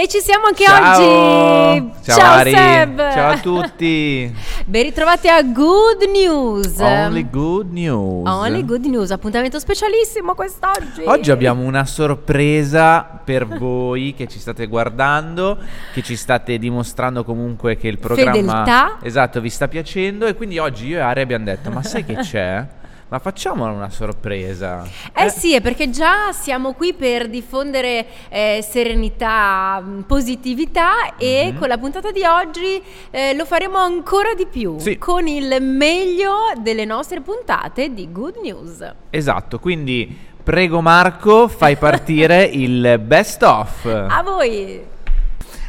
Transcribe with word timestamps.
E 0.00 0.08
ci 0.08 0.20
siamo 0.20 0.46
anche 0.46 0.64
Ciao. 0.64 1.72
oggi. 1.72 1.90
Ciao, 2.04 2.30
Ari. 2.32 2.52
Seb. 2.52 3.12
Ciao 3.12 3.32
a 3.32 3.38
tutti. 3.38 4.34
Ben 4.64 4.84
ritrovati 4.84 5.28
a 5.28 5.42
Good 5.42 6.04
News. 6.10 6.78
Only 6.78 7.28
good 7.28 7.70
news. 7.70 8.26
Only 8.26 8.64
Good 8.64 8.86
News, 8.86 9.10
appuntamento 9.10 9.58
specialissimo 9.58 10.34
quest'oggi. 10.34 11.02
Oggi 11.04 11.30
abbiamo 11.30 11.64
una 11.64 11.84
sorpresa 11.84 13.20
per 13.22 13.46
voi 13.46 14.14
che 14.16 14.26
ci 14.26 14.38
state 14.38 14.68
guardando, 14.68 15.58
che 15.92 16.02
ci 16.02 16.16
state 16.16 16.56
dimostrando 16.56 17.22
comunque 17.22 17.76
che 17.76 17.88
il 17.88 17.98
programma 17.98 18.32
Fedeltà. 18.32 18.98
Esatto, 19.02 19.40
vi 19.42 19.50
sta 19.50 19.68
piacendo 19.68 20.24
e 20.24 20.34
quindi 20.34 20.58
oggi 20.58 20.86
io 20.86 20.96
e 20.96 21.00
Ari 21.00 21.20
abbiamo 21.20 21.44
detto 21.44 21.70
"Ma 21.70 21.82
sai 21.82 22.06
che 22.06 22.14
c'è? 22.14 22.66
Ma 23.10 23.18
facciamola 23.18 23.72
una 23.72 23.90
sorpresa". 23.90 24.84
Eh 25.12 25.28
sì, 25.30 25.54
è 25.54 25.60
perché 25.60 25.90
già 25.90 26.32
siamo 26.32 26.72
qui 26.74 26.94
per 26.94 27.28
diffondere 27.28 28.06
eh, 28.28 28.64
serenità, 28.68 29.80
mh, 29.80 30.02
positività 30.06 31.16
e 31.16 31.50
Mhm. 31.52 31.58
con 31.58 31.68
la 31.68 31.76
puntata 31.76 32.12
di 32.12 32.22
oggi 32.24 32.80
eh, 33.10 33.34
lo 33.34 33.44
faremo 33.44 33.78
ancora 33.78 34.34
di 34.34 34.46
più 34.46 34.78
Sì. 34.78 34.96
con 34.96 35.26
il 35.26 35.60
meglio 35.60 36.52
delle 36.62 36.84
nostre 36.84 37.20
puntate 37.20 37.92
di 37.92 38.10
Good 38.12 38.36
News. 38.42 38.94
Esatto, 39.10 39.58
quindi 39.58 40.16
prego 40.42 40.80
Marco, 40.80 41.48
fai 41.48 41.76
partire 41.76 42.44
il 42.52 42.98
best 43.00 43.42
of. 43.42 43.86
A 43.86 44.22
voi! 44.22 44.80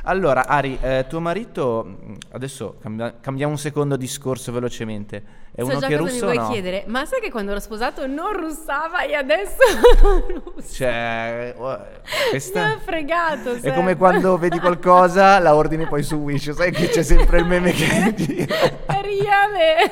Allora, 0.03 0.45
Ari, 0.47 0.77
eh, 0.81 1.05
tuo 1.09 1.19
marito, 1.19 1.83
mh, 1.85 2.15
adesso 2.31 2.77
cambia- 2.81 3.15
cambiamo 3.19 3.53
un 3.53 3.57
secondo 3.59 3.95
discorso 3.97 4.51
velocemente. 4.51 5.39
È 5.53 5.61
so 5.63 5.67
uno 5.67 5.79
già 5.79 5.87
che 5.87 5.97
russo 5.97 6.13
mi 6.13 6.19
vuoi 6.21 6.37
no? 6.37 6.49
chiedere, 6.49 6.83
ma 6.87 7.03
sai 7.05 7.19
che 7.19 7.29
quando 7.29 7.51
l'ho 7.53 7.59
sposato 7.59 8.07
non 8.07 8.31
russava 8.39 9.01
e 9.01 9.13
adesso 9.15 9.57
russa? 10.55 10.73
Cioè, 10.73 11.53
oh, 11.57 11.67
Mi 11.67 11.73
ha 11.75 12.29
questa 12.29 12.77
fregato. 12.79 13.53
è 13.55 13.59
Seb. 13.59 13.73
come 13.75 13.97
quando 13.97 14.37
vedi 14.37 14.59
qualcosa, 14.59 15.39
la 15.39 15.53
ordini 15.53 15.85
poi 15.87 16.03
su 16.03 16.15
Wish. 16.15 16.51
Sai 16.51 16.71
che 16.71 16.87
c'è 16.87 17.03
sempre 17.03 17.39
il 17.39 17.45
meme 17.45 17.71
che 17.73 18.13
gira. 18.15 18.55
È 18.85 19.01
reale. 19.01 19.91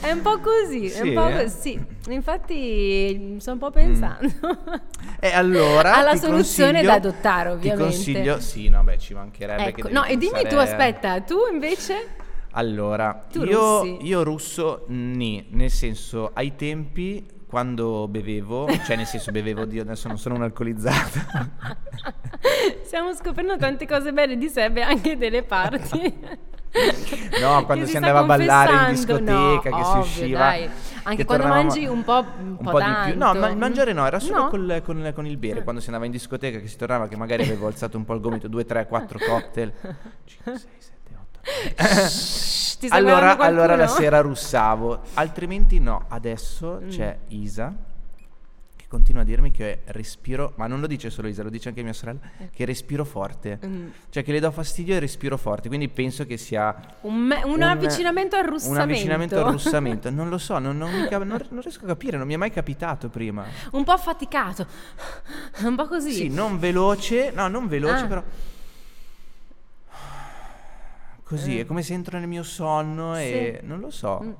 È 0.00 0.10
un 0.12 0.22
po' 0.22 0.38
così, 0.38 0.88
è 0.90 1.00
un 1.00 1.06
Sì, 1.08 1.12
po' 1.12 1.26
eh? 1.28 1.42
così. 1.42 1.86
Infatti 2.10 3.36
sto 3.40 3.50
un 3.52 3.58
po' 3.58 3.70
pensando. 3.72 4.32
E 5.18 5.32
allora 5.32 5.94
Alla 5.96 6.14
soluzione 6.14 6.82
da 6.82 6.94
adottare, 6.94 7.48
ovviamente. 7.48 7.82
Ti 7.88 7.90
consiglio, 7.96 8.38
sì, 8.40 8.68
no, 8.68 8.80
beh, 8.84 8.96
ci 8.98 9.12
mancherebbe 9.14 9.72
che 9.72 9.80
ecco, 9.80 9.88
no, 9.90 10.04
e 10.04 10.16
dimmi 10.16 10.46
tu, 10.46 10.54
aspetta, 10.54 11.20
tu 11.22 11.36
invece? 11.52 12.22
Allora, 12.56 13.24
Tu 13.32 13.42
io, 13.42 13.80
russi? 13.80 14.06
io 14.06 14.22
russo, 14.22 14.84
ni, 14.88 15.44
nel 15.50 15.70
senso, 15.70 16.30
ai 16.34 16.54
tempi, 16.54 17.26
quando 17.46 18.06
bevevo, 18.08 18.68
cioè 18.84 18.94
nel 18.96 19.06
senso 19.06 19.32
bevevo, 19.32 19.64
Dio, 19.64 19.82
adesso 19.82 20.06
non 20.08 20.18
sono 20.18 20.36
un 20.36 20.42
alcolizzato. 20.42 21.18
Stiamo 22.84 23.12
scoprendo 23.14 23.56
tante 23.56 23.86
cose 23.86 24.12
belle 24.12 24.36
di 24.36 24.48
Seb 24.48 24.76
e 24.76 24.82
anche 24.82 25.16
delle 25.16 25.42
parti. 25.42 26.42
No, 27.40 27.64
quando 27.66 27.86
si 27.86 27.96
andava 27.96 28.20
a 28.20 28.24
ballare 28.24 28.88
in 28.88 28.94
discoteca, 28.94 29.70
No, 29.70 29.76
che 29.76 29.84
si 29.84 29.90
ovvio, 29.90 30.00
usciva. 30.00 30.38
dai. 30.38 30.68
Anche 31.04 31.16
che 31.18 31.24
quando 31.24 31.46
mangi 31.46 31.86
un 31.86 32.02
po', 32.02 32.24
un 32.40 32.46
un 32.50 32.56
po' 32.56 32.70
po' 32.70 32.78
di 32.80 32.92
più. 33.06 33.16
No, 33.18 33.34
ma 33.34 33.54
mangiare 33.54 33.92
no, 33.92 34.06
era 34.06 34.18
solo 34.18 34.42
No? 34.44 34.48
col- 34.48 34.82
con, 34.84 35.12
con 35.14 35.26
il 35.26 35.36
bere. 35.36 35.62
Quando 35.62 35.80
si 35.80 35.86
andava 35.88 36.06
in 36.06 36.12
discoteca, 36.12 36.58
che 36.58 36.66
si 36.66 36.76
tornava, 36.76 37.06
che 37.08 37.16
magari 37.16 37.42
avevo 37.42 37.66
alzato 37.68 37.96
un 37.96 38.04
po' 38.04 38.14
il 38.14 38.20
gomito, 38.20 38.48
2, 38.48 38.64
3, 38.64 38.86
4 38.86 39.18
cocktail. 39.24 39.72
5, 40.24 40.58
6, 40.58 40.58
7, 40.58 40.58
8. 40.58 40.58
Shh, 40.58 40.92
ti 42.78 42.86
allora, 42.90 43.36
allora 43.38 43.76
la 43.76 43.86
sera 43.86 44.20
russavo, 44.20 45.02
altrimenti 45.14 45.78
no. 45.80 46.04
Adesso 46.08 46.80
Mm. 46.84 46.88
c'è 46.88 47.18
Isa 47.28 47.74
che 48.76 48.84
continua 48.88 49.22
a 49.22 49.24
dirmi 49.24 49.50
che 49.50 49.80
respiro, 49.86 50.52
ma 50.56 50.66
non 50.66 50.80
lo 50.80 50.86
dice 50.86 51.08
solo 51.10 51.28
Isa, 51.28 51.42
lo 51.42 51.48
dice 51.50 51.68
anche 51.68 51.82
mia 51.82 51.92
sorella, 51.92 52.18
che 52.52 52.64
respiro 52.64 53.04
forte. 53.04 53.58
Mm. 53.64 53.86
Cioè 54.10 54.22
che 54.22 54.32
le 54.32 54.40
do 54.40 54.50
fastidio 54.50 54.94
e 54.94 54.98
respiro 54.98 55.36
forte, 55.36 55.68
quindi 55.68 55.88
penso 55.88 56.26
che 56.26 56.36
sia 56.36 56.74
Un, 57.02 57.14
me- 57.16 57.42
un 57.44 57.62
avvicinamento 57.62 58.36
al 58.36 58.44
russamento. 58.44 58.82
Un 58.82 58.90
avvicinamento 58.90 59.38
al 59.44 59.50
russamento, 59.52 60.10
non 60.10 60.28
lo 60.28 60.38
so, 60.38 60.58
non, 60.58 60.76
non 60.76 61.06
cap- 61.08 61.22
non- 61.24 61.40
non 61.50 61.60
riesco 61.62 61.84
a 61.84 61.88
capire, 61.88 62.16
non 62.18 62.26
mi 62.26 62.34
è 62.34 62.36
mai 62.38 62.50
capitato 62.50 63.08
prima. 63.08 63.44
Un 63.72 63.84
po' 63.84 63.92
affaticato. 63.92 64.66
Un 65.62 65.74
po' 65.76 65.86
così. 65.88 66.12
Sì, 66.12 66.28
non 66.28 66.58
veloce, 66.58 67.30
no, 67.34 67.48
non 67.48 67.66
veloce, 67.68 68.04
Ah. 68.04 68.06
però 68.06 68.22
così, 71.24 71.58
Eh. 71.58 71.62
è 71.62 71.64
come 71.66 71.82
se 71.82 71.94
entro 71.94 72.18
nel 72.18 72.28
mio 72.28 72.42
sonno 72.42 73.16
e 73.16 73.60
non 73.64 73.80
lo 73.80 73.90
so. 73.90 74.20
Mm. 74.22 74.32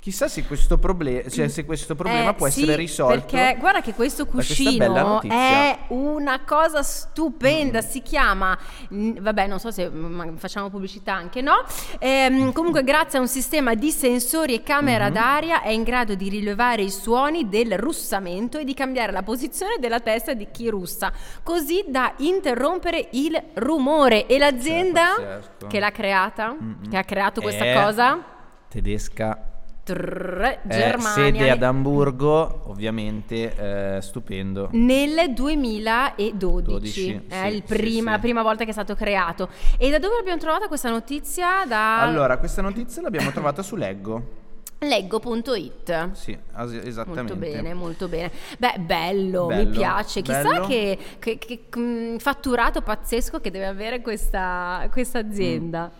Chissà 0.00 0.28
se 0.28 0.44
questo, 0.44 0.78
proble- 0.78 1.28
cioè, 1.30 1.48
se 1.48 1.64
questo 1.64 1.96
problema 1.96 2.30
Eh, 2.30 2.34
può 2.34 2.48
sì, 2.48 2.60
essere 2.62 2.76
risolto. 2.76 3.14
Perché 3.26 3.56
guarda 3.58 3.80
che 3.80 3.92
questo 3.92 4.24
cuscino 4.26 5.20
è 5.28 5.78
una 5.88 6.44
cosa 6.44 6.84
stupenda. 6.84 7.80
Si 7.80 8.02
chiama, 8.02 8.56
mm, 8.94 9.16
vabbè, 9.18 9.48
non 9.48 9.58
so 9.58 9.72
se 9.72 9.88
mm, 9.90 10.36
facciamo 10.36 10.70
pubblicità 10.70 11.12
anche, 11.12 11.40
no? 11.40 11.64
Ehm, 11.98 12.52
comunque, 12.52 12.84
grazie 12.84 13.18
a 13.18 13.20
un 13.20 13.26
sistema 13.26 13.74
di 13.74 13.90
sensori 13.90 14.54
e 14.54 14.62
camera 14.62 15.06
Mhm. 15.08 15.12
d'aria, 15.12 15.62
è 15.62 15.70
in 15.70 15.82
grado 15.82 16.14
di 16.14 16.28
rilevare 16.28 16.82
i 16.82 16.90
suoni 16.90 17.48
del 17.48 17.76
russamento 17.76 18.58
e 18.58 18.64
di 18.64 18.74
cambiare 18.74 19.10
la 19.10 19.24
posizione 19.24 19.78
della 19.80 19.98
testa 19.98 20.34
di 20.34 20.46
chi 20.52 20.68
russa, 20.68 21.10
così 21.42 21.84
da 21.88 22.12
interrompere 22.18 23.08
il 23.12 23.42
rumore. 23.54 24.26
E 24.26 24.38
l'azienda 24.38 25.14
pazzesco. 25.16 25.66
che 25.66 25.80
l'ha 25.80 25.90
creata, 25.90 26.52
Mm-mm. 26.54 26.88
che 26.90 26.96
ha 26.96 27.02
creato 27.02 27.40
questa 27.40 27.64
È 27.64 27.74
cosa, 27.74 28.22
Tedesca, 28.68 29.40
trrr, 29.86 30.42
eh, 30.44 30.58
Germania. 30.64 31.10
sede 31.12 31.50
ad 31.50 31.62
Hamburgo, 31.62 32.62
ovviamente 32.66 33.96
eh, 33.96 34.00
stupendo. 34.02 34.68
Nel 34.72 35.32
2012 35.32 36.32
12, 36.36 37.22
è 37.28 37.48
sì, 37.48 37.54
il 37.56 37.62
sì, 37.64 37.74
prima, 37.74 38.14
sì. 38.14 38.20
prima 38.20 38.42
volta 38.42 38.64
che 38.64 38.70
è 38.70 38.72
stato 38.72 38.96
creato. 38.96 39.48
E 39.78 39.90
da 39.90 39.98
dove 40.00 40.16
abbiamo 40.18 40.38
trovato 40.40 40.66
questa 40.66 40.90
notizia? 40.90 41.64
Da 41.66 42.00
Allora, 42.00 42.36
questa 42.38 42.62
notizia 42.62 43.00
l'abbiamo 43.00 43.30
trovata 43.30 43.62
su 43.62 43.76
Leggo. 43.76 44.44
leggo.it. 44.78 46.10
Sì, 46.12 46.36
as- 46.52 46.72
esattamente. 46.72 47.32
Molto 47.32 47.36
bene, 47.36 47.74
molto 47.74 48.08
bene. 48.08 48.30
Beh, 48.58 48.74
bello, 48.80 49.46
mi 49.46 49.54
Bello, 49.54 49.70
piace. 49.70 50.20
Chissà 50.20 50.60
che, 50.66 50.98
che- 51.18 51.38
che, 51.38 51.64
mm, 51.78 52.16
fatturato 52.16 52.82
pazzesco 52.82 53.40
che 53.40 53.50
deve 53.50 53.66
avere 53.66 54.00
questa, 54.00 54.86
questa 54.90 55.20
azienda. 55.20 55.90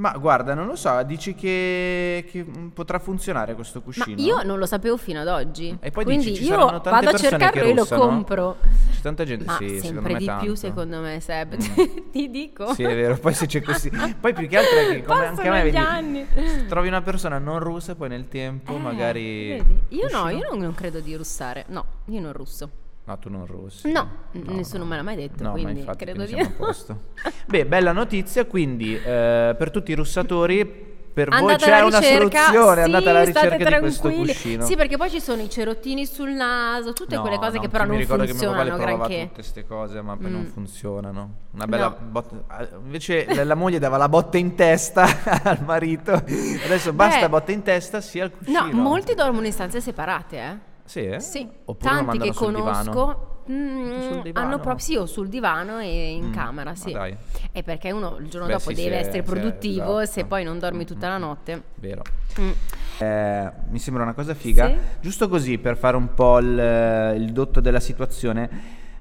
Ma 0.00 0.12
guarda, 0.12 0.54
non 0.54 0.66
lo 0.66 0.76
so, 0.76 1.02
dici 1.02 1.34
che, 1.34 2.24
che, 2.26 2.42
mm, 2.42 2.68
potrà 2.68 2.98
funzionare 2.98 3.54
questo 3.54 3.80
Ma 3.80 3.84
cuscino? 3.84 4.18
io 4.18 4.42
non 4.42 4.58
lo 4.58 4.64
sapevo 4.64 4.96
fino 4.96 5.20
ad 5.20 5.28
oggi. 5.28 5.76
E 5.78 5.90
poi 5.90 6.04
Quindi 6.04 6.30
dici, 6.30 6.36
ci 6.36 6.44
io 6.44 6.58
saranno 6.58 6.80
tante 6.80 6.90
vado 6.90 7.08
a 7.08 7.10
persone 7.10 7.38
cercarlo 7.38 7.62
e 7.68 7.74
lo 7.74 7.84
compro. 7.84 8.56
C'è 8.92 9.00
tanta 9.02 9.24
gente, 9.24 9.44
Ma 9.44 9.56
sì, 9.58 9.78
sempre 9.78 10.14
di 10.16 10.24
tanto. 10.24 10.44
più, 10.44 10.54
secondo 10.54 11.00
me, 11.00 11.20
Seb. 11.20 11.54
Mm. 11.54 12.08
Ti 12.12 12.30
dico. 12.30 12.72
Sì, 12.72 12.82
è 12.82 12.94
vero, 12.94 13.18
poi 13.18 13.34
se 13.34 13.44
c'è 13.44 13.60
così... 13.60 13.90
Poi 14.18 14.32
più 14.32 14.48
che 14.48 14.56
altro 14.56 14.78
è 14.78 14.86
che 14.86 15.02
come 15.02 15.26
anche 15.26 15.48
a 15.48 15.50
me, 15.52 15.70
vedi, 15.70 16.66
trovi 16.66 16.88
una 16.88 17.02
persona 17.02 17.38
non 17.38 17.58
russa, 17.58 17.94
poi 17.94 18.08
nel 18.08 18.26
tempo 18.28 18.74
Eh, 18.74 18.78
magari... 18.78 19.48
vedi? 19.48 19.78
Io 19.88 20.08
no, 20.10 20.22
cuscino- 20.22 20.30
io 20.30 20.48
non, 20.50 20.58
non 20.60 20.74
credo 20.74 21.00
di 21.00 21.14
russare. 21.14 21.66
No, 21.68 21.84
io 22.06 22.20
non 22.20 22.32
russo. 22.32 22.70
No, 23.10 23.18
tu 23.18 23.28
non 23.28 23.44
russi. 23.46 23.90
No, 23.90 24.08
nessuno 24.32 24.84
me 24.84 24.94
l'ha 24.96 25.02
mai 25.02 25.16
detto, 25.16 25.42
No, 25.42 25.50
quindi 25.52 25.72
ma 25.72 25.78
infatti, 25.80 26.04
credo 26.04 26.24
quindi 26.24 26.42
di 26.42 26.48
posto. 26.56 27.00
Beh, 27.46 27.66
bella 27.66 27.90
notizia, 27.90 28.44
quindi 28.44 28.94
eh, 28.94 29.54
per 29.58 29.70
tutti 29.72 29.90
i 29.90 29.94
russatori, 29.94 30.88
per 31.12 31.28
voi 31.28 31.38
Andate 31.40 31.64
c'è 31.64 31.72
alla 31.72 31.86
una 31.86 31.98
ricerca, 31.98 32.42
soluzione, 32.44 32.76
sì, 32.76 32.80
andate 32.84 33.08
alla 33.08 33.24
ricerca 33.24 33.56
di 33.70 33.78
questo 33.80 34.10
cuscino. 34.12 34.64
Sì, 34.64 34.76
perché 34.76 34.96
poi 34.96 35.10
ci 35.10 35.20
sono 35.20 35.42
i 35.42 35.50
cerottini 35.50 36.06
sul 36.06 36.30
naso, 36.30 36.92
tutte 36.92 37.16
No, 37.16 37.22
quelle 37.22 37.38
cose 37.38 37.56
no, 37.56 37.62
che 37.62 37.68
però 37.68 37.82
mi 37.82 37.90
non 37.90 37.98
ricordo 37.98 38.24
che 38.24 38.32
mio 38.32 38.40
papà 38.52 38.56
funzionano 38.64 38.96
granché. 38.96 39.20
tutte 39.22 39.34
queste 39.34 39.66
cose, 39.66 40.00
ma 40.02 40.16
poi 40.16 40.30
non 40.30 40.40
Mm. 40.42 40.46
funzionano. 40.52 41.30
Una 41.50 41.66
bella 41.66 41.88
No. 41.88 41.96
botta. 42.10 42.44
ah, 42.46 42.68
Invece 42.84 43.26
la, 43.34 43.42
la 43.42 43.54
moglie 43.56 43.80
dava 43.80 43.96
la 43.96 44.08
botta 44.08 44.38
in 44.38 44.54
testa 44.54 45.02
al 45.42 45.64
marito. 45.64 46.12
Adesso 46.12 46.92
basta 46.92 47.22
Beh, 47.22 47.28
botta 47.28 47.50
in 47.50 47.62
testa 47.62 48.00
sia 48.00 48.22
al 48.22 48.30
cuscino. 48.30 48.66
No, 48.66 48.72
molti 48.80 49.14
dormono 49.14 49.46
in 49.46 49.52
stanze 49.52 49.80
separate, 49.80 50.36
eh. 50.38 50.68
Sì, 50.90 51.04
eh? 51.06 51.20
Sì, 51.20 51.48
Oppure 51.66 51.88
tanti 51.94 52.18
che 52.18 52.32
conosco 52.34 53.44
mm, 53.48 54.22
hanno 54.34 54.58
proprio 54.58 54.78
sì, 54.78 54.96
o 54.96 55.06
sul 55.06 55.28
divano 55.28 55.78
e 55.78 56.10
in 56.14 56.26
Mm, 56.26 56.32
camera, 56.32 56.74
sì. 56.74 56.90
dai. 56.90 57.16
E 57.52 57.62
perché 57.62 57.92
uno 57.92 58.16
il 58.18 58.28
giorno 58.28 58.48
Beh, 58.48 58.54
dopo 58.54 58.70
sì, 58.70 58.74
deve 58.82 58.96
sì, 58.96 59.08
essere 59.08 59.24
sì, 59.24 59.30
produttivo 59.30 60.00
esatto. 60.00 60.18
se 60.20 60.24
poi 60.26 60.42
non 60.42 60.58
dormi 60.58 60.82
Mm, 60.82 60.86
tutta 60.86 61.06
mm, 61.06 61.10
la 61.10 61.16
mm. 61.18 61.20
notte. 61.20 61.62
Vero. 61.76 62.02
Mm. 62.40 62.50
Eh, 62.98 63.52
mi 63.68 63.78
sembra 63.78 64.02
una 64.02 64.14
cosa 64.14 64.34
figa. 64.34 64.66
Sì. 64.66 64.76
Giusto 65.00 65.28
così 65.28 65.58
per 65.58 65.76
fare 65.76 65.96
un 65.96 66.12
po' 66.12 66.38
il, 66.38 67.14
il 67.18 67.30
dotto 67.32 67.60
della 67.60 67.78
situazione. 67.80 68.50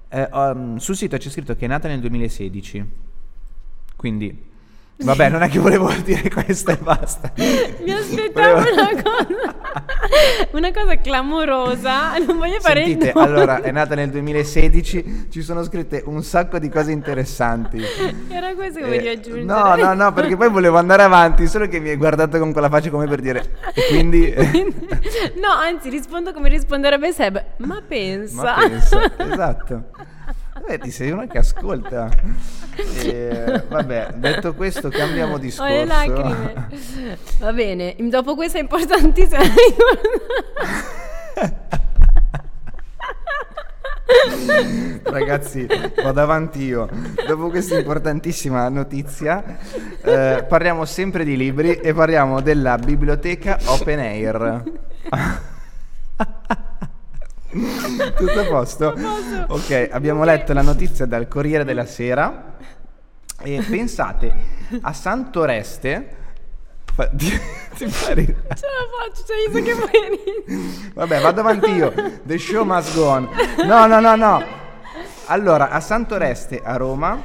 eh, 0.09 0.30
um, 0.31 0.77
sul 0.77 0.95
sito 0.95 1.18
c'è 1.18 1.30
scritto 1.30 1.56
che 1.56 1.65
è 1.65 1.68
nata 1.68 1.88
nel 1.88 2.00
2016. 2.01 2.85
Quindi, 3.95 4.47
vabbè, 4.97 5.30
non 5.30 5.42
è 5.42 5.50
che 5.50 5.57
volevo 5.59 5.92
dire 6.06 6.30
questo 6.30 6.69
e 6.71 6.77
basta. 6.77 7.31
Mi 7.35 7.92
aspettavo 7.92 8.59
Volevo- 8.62 8.81
una 8.81 9.01
cosa, 9.01 9.56
una 10.51 10.71
cosa 10.71 10.95
clamorosa, 10.98 12.18
non 12.18 12.38
voglio 12.38 12.60
fare 12.60 12.83
Sentite, 12.86 13.12
allora 13.12 13.62
è 13.62 13.71
nata 13.71 13.95
nel 13.95 14.10
2016, 14.10 15.27
ci 15.30 15.42
sono 15.42 15.63
scritte 15.63 16.04
un 16.06 16.24
sacco 16.24 16.60
di 16.60 16.69
cose 16.69 16.92
interessanti. 16.92 17.81
Era 18.30 18.54
questo 18.56 18.80
che 18.80 18.86
Eh, 18.86 18.88
volevi 18.88 19.07
aggiungere. 19.07 19.44
no, 19.44 19.75
no, 19.75 19.94
no, 19.94 20.13
perché 20.13 20.36
poi 20.36 20.50
volevo 20.50 20.77
andare 20.77 21.04
avanti, 21.04 21.48
solo 21.48 21.68
che 21.68 21.80
mi 21.80 21.89
hai 21.89 21.95
guardato 21.98 22.38
con 22.39 22.51
quella 22.51 22.69
faccia 22.69 22.89
come 22.89 23.07
per 23.07 23.21
dire 23.21 23.57
e 23.74 23.88
quindi 23.89 24.33
no, 25.42 25.51
anzi, 25.51 25.89
rispondo 25.89 26.33
come 26.33 26.50
risponderebbe 26.50 27.12
Seb. 27.12 27.44
Ma 27.57 27.81
pensa. 27.88 28.44
Ma 28.44 28.56
pensa, 28.68 29.12
esatto. 29.18 29.83
Vedi, 30.67 30.91
sei 30.91 31.11
uno 31.11 31.27
che 31.27 31.38
ascolta. 31.38 32.09
E, 32.79 33.63
vabbè, 33.67 34.13
detto 34.15 34.53
questo, 34.53 34.88
cambiamo 34.88 35.38
discorso. 35.38 35.69
Ho 35.69 35.75
le 35.75 35.83
lacrime. 35.85 36.69
Va 37.39 37.51
bene, 37.51 37.94
dopo 38.00 38.35
questa 38.35 38.57
importantissima 38.57 39.41
Ragazzi, 45.03 45.67
vado 46.01 46.21
avanti 46.21 46.63
io. 46.63 46.88
Dopo 47.27 47.50
questa 47.50 47.77
importantissima 47.77 48.69
notizia, 48.69 49.57
eh, 50.01 50.45
parliamo 50.47 50.85
sempre 50.85 51.25
di 51.25 51.35
libri 51.35 51.75
e 51.75 51.94
parliamo 51.94 52.39
della 52.41 52.77
biblioteca 52.77 53.57
Open 53.65 54.00
Air. 54.00 54.63
Tutto 57.50 58.40
a 58.40 58.46
posto? 58.46 58.94
Ok, 59.48 59.90
abbiamo 59.92 60.24
letto 60.24 60.54
la 60.54 60.62
notizia 60.62 61.06
dal 61.06 61.28
Corriere 61.28 61.63
della 61.63 61.86
Sera 61.86 62.56
e 63.42 63.63
pensate 63.68 64.34
a 64.81 64.94
Santoreste 64.94 66.18
Fa- 66.94 67.07
ti, 67.16 67.30
ti 67.78 67.86
pare? 67.86 68.25
Ce 68.25 68.66
la 68.66 68.86
faccio, 68.98 69.34
io 69.34 69.51
so 69.51 69.63
che 69.63 69.75
puoi 69.75 70.92
Vabbè, 70.94 71.22
vado 71.22 71.40
avanti 71.40 71.72
io. 71.72 71.94
The 72.24 72.38
show 72.38 72.66
must 72.66 72.94
go 72.94 73.07
on. 73.07 73.30
No, 73.66 73.88
no, 73.88 74.00
no, 74.00 74.16
no. 74.16 74.44
Allora, 75.28 75.69
a 75.69 75.80
Santoreste, 75.80 76.62
a 76.62 76.75
Roma, 76.75 77.22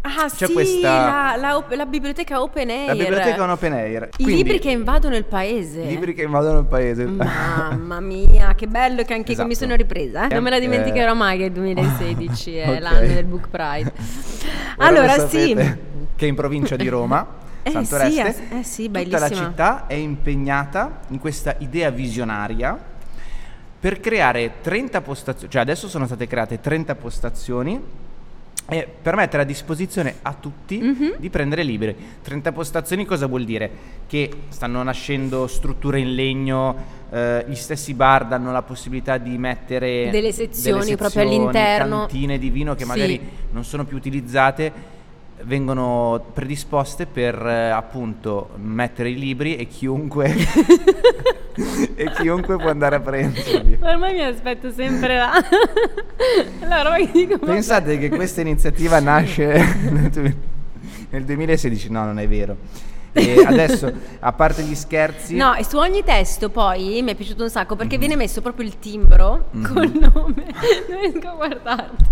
Ah 0.00 0.28
C'è 0.34 0.46
sì, 0.46 0.52
questa- 0.52 1.34
la, 1.36 1.36
la 1.36 1.64
la 1.76 1.86
biblioteca 1.86 2.40
open 2.40 2.70
air. 2.70 2.86
la 2.88 2.94
biblioteca 2.94 3.36
è 3.36 3.40
un 3.40 3.50
open 3.50 3.72
air. 3.72 4.08
I 4.16 4.22
Quindi, 4.22 4.34
libri 4.42 4.58
che 4.58 4.70
invadono 4.70 5.14
il 5.14 5.24
paese. 5.24 5.82
libri 5.82 6.14
che 6.14 6.22
invadono 6.22 6.60
il 6.60 6.64
paese. 6.64 7.04
Mamma 7.04 8.00
mia, 8.00 8.54
che 8.54 8.66
bello 8.66 9.02
che 9.04 9.12
anche 9.14 9.32
Esatto. 9.32 9.46
mi 9.48 9.54
sono 9.54 9.74
ripresa. 9.74 10.26
eh. 10.28 10.34
Non 10.34 10.42
me 10.42 10.50
la 10.50 10.56
Eh, 10.56 10.60
dimenticherò 10.60 11.14
mai 11.14 11.38
che 11.38 11.44
il 11.44 11.52
2016 11.52 12.56
è 12.56 12.68
Ok. 12.72 12.80
l'anno 12.80 13.06
del 13.06 13.24
Book 13.24 13.48
Pride. 13.48 13.92
Ora 14.78 14.88
allora 14.88 15.16
lo 15.16 15.28
sì. 15.28 15.54
Che 15.54 16.24
è 16.24 16.28
in 16.28 16.34
provincia 16.34 16.76
di 16.76 16.88
Roma. 16.88 17.42
Eh 17.62 17.70
Santoreste, 17.70 18.32
sì, 18.32 18.54
eh, 18.54 18.58
eh 18.58 18.62
sì, 18.62 18.90
tutta 18.90 19.18
la 19.18 19.30
città 19.30 19.86
è 19.86 19.94
impegnata 19.94 21.00
in 21.08 21.18
questa 21.18 21.54
idea 21.58 21.88
visionaria 21.90 22.78
per 23.80 24.00
creare 24.00 24.54
30 24.60 25.00
postazioni, 25.00 25.50
cioè 25.50 25.62
adesso 25.62 25.88
sono 25.88 26.04
state 26.06 26.26
create 26.26 26.60
30 26.60 26.94
postazioni 26.94 27.82
e 28.66 28.88
permettere 29.02 29.42
a 29.42 29.46
disposizione 29.46 30.16
a 30.22 30.32
tutti 30.34 30.78
Mhm. 30.80 31.14
di 31.18 31.28
prendere 31.30 31.62
libri. 31.62 31.94
30 32.22 32.52
postazioni 32.52 33.04
cosa 33.04 33.26
vuol 33.26 33.44
dire? 33.44 33.70
Che 34.06 34.30
stanno 34.48 34.82
nascendo 34.82 35.46
strutture 35.46 35.98
in 36.00 36.14
legno, 36.14 37.02
eh, 37.10 37.44
gli 37.46 37.54
stessi 37.54 37.92
bar 37.94 38.26
danno 38.26 38.52
la 38.52 38.62
possibilità 38.62 39.18
di 39.18 39.36
mettere 39.36 40.08
Delle 40.10 40.32
sezioni 40.32 40.96
proprio 40.96 41.08
sezioni, 41.22 41.34
all'interno. 41.36 41.98
cantine 42.00 42.38
di 42.38 42.48
vino 42.50 42.74
che 42.74 42.82
Sì. 42.84 42.88
magari 42.88 43.20
non 43.52 43.64
sono 43.64 43.84
più 43.84 43.96
utilizzate 43.96 44.72
vengono 45.42 46.24
predisposte 46.32 47.06
per 47.06 47.34
eh, 47.34 47.70
appunto 47.70 48.50
mettere 48.56 49.10
i 49.10 49.18
libri 49.18 49.56
e 49.56 49.66
chiunque 49.66 50.32
e 51.94 52.10
chiunque 52.12 52.56
può 52.56 52.70
andare 52.70 52.96
a 52.96 53.00
prenderli. 53.00 53.78
Ormai 53.80 54.14
mi 54.14 54.22
aspetto 54.22 54.70
sempre 54.70 55.16
là. 55.16 55.32
allora. 56.68 56.96
Pensate 57.38 57.98
che 57.98 58.08
questa 58.08 58.40
iniziativa 58.40 59.00
nasce 59.00 59.54
nel 61.10 61.24
2016, 61.24 61.90
no, 61.90 62.04
non 62.04 62.18
è 62.18 62.28
vero. 62.28 62.56
E 63.16 63.42
adesso, 63.46 63.90
a 64.18 64.32
parte 64.32 64.62
gli 64.62 64.74
scherzi, 64.74 65.36
No, 65.36 65.54
e 65.54 65.64
su 65.64 65.76
ogni 65.78 66.02
testo 66.02 66.50
poi 66.50 67.00
mi 67.02 67.12
è 67.12 67.14
piaciuto 67.14 67.44
un 67.44 67.50
sacco 67.50 67.76
perché 67.76 67.96
viene 67.96 68.16
messo 68.16 68.40
proprio 68.40 68.66
il 68.66 68.78
timbro 68.80 69.46
Mhm. 69.52 69.72
col 69.72 69.92
nome, 70.12 70.44
non 70.88 71.00
riesco 71.00 71.28
a 71.28 71.34
guardarti, 71.34 72.04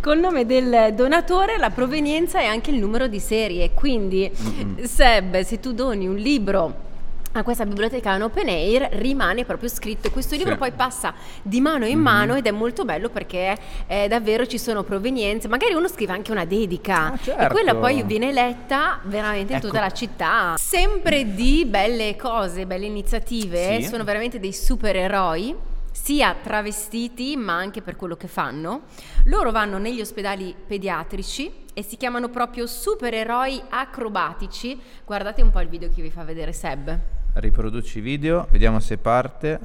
col 0.00 0.18
nome 0.18 0.46
del 0.46 0.94
donatore, 0.94 1.58
la 1.58 1.70
provenienza 1.70 2.40
e 2.40 2.46
anche 2.46 2.70
il 2.70 2.78
numero 2.78 3.06
di 3.08 3.20
serie. 3.20 3.72
Quindi, 3.74 4.30
Mhm. 4.34 4.84
Seb, 4.84 5.40
se 5.42 5.60
tu 5.60 5.72
doni 5.72 6.06
un 6.06 6.16
libro 6.16 6.86
a 7.32 7.42
questa 7.42 7.66
biblioteca 7.66 8.14
in 8.14 8.22
open 8.22 8.48
air 8.48 8.88
rimane 8.94 9.44
proprio 9.44 9.68
scritto 9.68 10.08
e 10.08 10.10
questo 10.10 10.34
libro 10.34 10.52
Sì. 10.52 10.58
poi 10.58 10.72
passa 10.72 11.14
di 11.42 11.60
mano 11.60 11.86
in 11.86 11.96
Mhm. 11.98 12.02
mano 12.02 12.34
ed 12.34 12.46
è 12.46 12.50
molto 12.50 12.84
bello 12.84 13.10
perché 13.10 13.56
eh, 13.86 14.08
davvero 14.08 14.46
ci 14.46 14.58
sono 14.58 14.82
provenienze 14.82 15.46
magari 15.46 15.74
uno 15.74 15.88
scrive 15.88 16.12
anche 16.12 16.32
una 16.32 16.44
dedica 16.46 17.12
Ah, 17.12 17.14
e 17.14 17.18
certo. 17.22 17.52
quella 17.54 17.74
poi 17.74 18.02
viene 18.02 18.32
letta 18.32 18.98
veramente 19.04 19.52
in 19.52 19.58
Ecco. 19.58 19.68
tutta 19.68 19.80
la 19.80 19.90
città 19.90 20.54
sempre 20.56 21.34
di 21.34 21.64
belle 21.66 22.16
cose 22.16 22.66
belle 22.66 22.86
iniziative 22.86 23.82
Sì. 23.82 23.88
sono 23.88 24.04
veramente 24.04 24.40
dei 24.40 24.52
supereroi 24.52 25.54
sia 25.92 26.34
travestiti 26.42 27.36
ma 27.36 27.54
anche 27.54 27.82
per 27.82 27.96
quello 27.96 28.16
che 28.16 28.26
fanno 28.28 28.82
loro 29.24 29.50
vanno 29.50 29.78
negli 29.78 30.00
ospedali 30.00 30.54
pediatrici 30.66 31.66
e 31.74 31.82
si 31.82 31.96
chiamano 31.96 32.28
proprio 32.28 32.66
supereroi 32.66 33.60
acrobatici 33.68 34.80
guardate 35.04 35.42
un 35.42 35.50
po' 35.50 35.60
il 35.60 35.68
video 35.68 35.88
che 35.94 36.02
vi 36.02 36.10
fa 36.10 36.24
vedere 36.24 36.52
Seb 36.52 36.98
riproduci 37.40 37.98
i 37.98 38.00
video, 38.00 38.46
vediamo 38.50 38.80
se 38.80 38.98
parte. 38.98 39.58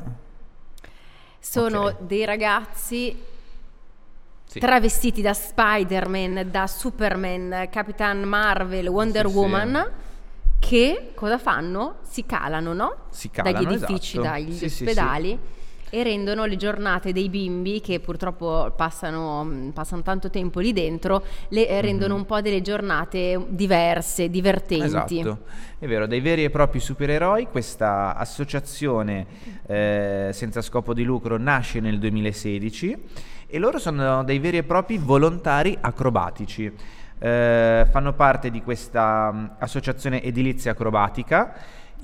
sono 1.39 1.85
Ok. 1.85 2.01
dei 2.01 2.23
ragazzi 2.25 3.15
Sì. 4.45 4.59
travestiti 4.59 5.21
da 5.21 5.33
Spider-Man, 5.33 6.47
da 6.49 6.67
Superman, 6.67 7.67
Capitan 7.69 8.21
Marvel, 8.21 8.87
Wonder 8.87 9.25
Sì, 9.25 9.31
sì. 9.31 9.37
Woman, 9.37 9.91
che 10.59 11.11
cosa 11.15 11.37
fanno? 11.37 11.95
Si 12.03 12.25
calano, 12.25 12.73
no? 12.73 12.95
Si 13.09 13.29
calano, 13.29 13.61
Dagli 13.61 13.73
edifici, 13.73 14.17
esatto. 14.19 14.31
dagli 14.33 14.51
Sì, 14.53 14.69
sì, 14.69 14.83
ospedali. 14.83 15.39
E 15.93 16.01
rendono 16.01 16.45
le 16.45 16.55
giornate 16.55 17.11
dei 17.11 17.29
bimbi 17.29 17.79
che 17.79 17.99
purtroppo 17.99 18.73
passano, 18.75 19.69
passano 19.75 20.01
tanto 20.01 20.31
tempo 20.31 20.59
lì 20.59 20.73
dentro, 20.73 21.23
le 21.49 21.67
eh, 21.67 21.81
rendono 21.81 22.15
un 22.15 22.25
po' 22.25 22.41
delle 22.41 22.63
giornate 22.63 23.39
diverse, 23.49 24.27
divertenti. 24.27 24.85
Esatto, 25.19 25.43
è 25.77 25.85
vero, 25.85 26.07
dei 26.07 26.19
veri 26.19 26.45
e 26.45 26.49
propri 26.49 26.79
supereroi, 26.79 27.45
questa 27.45 28.15
associazione 28.15 29.27
eh, 29.67 30.31
senza 30.33 30.63
scopo 30.63 30.95
di 30.95 31.03
lucro 31.03 31.37
nasce 31.37 31.79
nel 31.79 31.99
2016 31.99 32.97
e 33.45 33.59
loro 33.59 33.77
sono 33.77 34.23
dei 34.23 34.39
veri 34.39 34.57
e 34.57 34.63
propri 34.63 34.97
volontari 34.97 35.77
acrobatici. 35.79 36.73
Eh, 37.19 37.87
fanno 37.91 38.13
parte 38.13 38.49
di 38.49 38.63
questa 38.63 39.55
associazione 39.59 40.23
edilizia 40.23 40.71
acrobatica. 40.71 41.53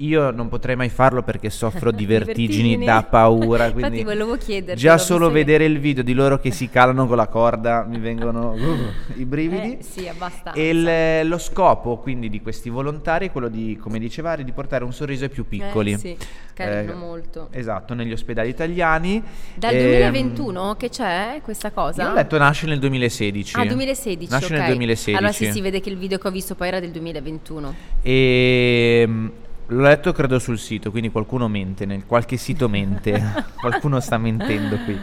Io 0.02 0.32
non 0.32 0.48
potrei 0.48 0.78
mai 0.78 0.88
farlo 0.90 1.24
perché 1.24 1.50
soffro 1.50 1.92
di 1.92 2.06
vertigini 2.08 2.48
Vertigini. 2.78 2.86
da 2.86 3.04
paura. 3.04 3.66
Infatti 3.66 3.82
Quindi 3.82 4.04
volevo 4.04 4.38
chiederti, 4.38 4.80
Già 4.80 4.98
solo 4.98 5.28
che- 5.28 5.34
vedere 5.34 5.66
il 5.66 5.80
video 5.80 6.04
di 6.04 6.14
loro 6.14 6.40
che 6.40 6.52
si 6.52 6.70
calano 6.70 7.06
con 7.06 7.18
la 7.18 7.28
corda 7.28 7.84
mi 7.84 8.00
vengono 8.00 8.54
uh, 8.54 9.20
i 9.20 9.26
brividi. 9.26 9.78
Eh, 9.80 9.84
sì, 9.84 10.08
abbastanza. 10.08 10.58
E 10.58 10.70
il- 10.70 11.28
lo 11.28 11.38
scopo 11.38 11.98
quindi 11.98 12.30
di 12.30 12.42
questi 12.42 12.70
volontari 12.70 13.28
è 13.28 13.32
quello 13.32 13.50
di, 13.50 13.78
come 13.82 14.00
diceva, 14.00 14.32
Ari, 14.32 14.44
di 14.46 14.54
portare 14.54 14.84
un 14.86 14.94
sorriso 14.94 15.26
ai 15.26 15.30
più 15.30 15.46
piccoli. 15.48 15.92
Eh, 15.92 15.98
sì, 15.98 16.18
carino 16.54 16.94
Eh, 16.94 16.96
molto. 16.96 17.48
Esatto, 17.52 17.94
negli 17.94 18.14
ospedali 18.14 18.48
italiani. 18.50 19.22
Dal 19.54 19.74
Ehm, 19.74 19.82
2021 19.82 20.76
che 20.78 20.88
c'è 20.90 21.42
questa 21.44 21.72
cosa? 21.72 22.04
Io 22.04 22.10
ho 22.12 22.14
letto 22.14 22.38
nasce 22.38 22.68
nel 22.68 22.80
2016. 22.80 23.58
Ah, 23.58 23.66
2016. 23.66 24.32
Nasce 24.32 24.46
ok. 24.54 24.60
nel 24.60 24.68
2016. 24.68 25.18
Allora 25.18 25.34
sì, 25.34 25.52
si 25.52 25.60
vede 25.60 25.82
che 25.82 25.90
il 25.90 25.98
video 25.98 26.18
che 26.18 26.28
ho 26.28 26.32
visto 26.32 26.56
poi 26.56 26.70
era 26.70 26.80
del 26.80 26.92
2021. 26.92 27.76
E 28.02 29.04
mm, 29.06 29.28
l'ho 29.72 29.82
letto 29.84 30.12
credo 30.14 30.40
sul 30.40 30.58
sito, 30.58 30.90
quindi 30.90 31.12
qualcuno 31.12 31.48
mente, 31.48 31.86
nel 31.86 32.06
qualche 32.06 32.38
sito 32.38 32.68
mente, 32.68 33.22
qualcuno 33.60 34.00
sta 34.00 34.18
mentendo 34.18 34.78
qui. 34.84 35.00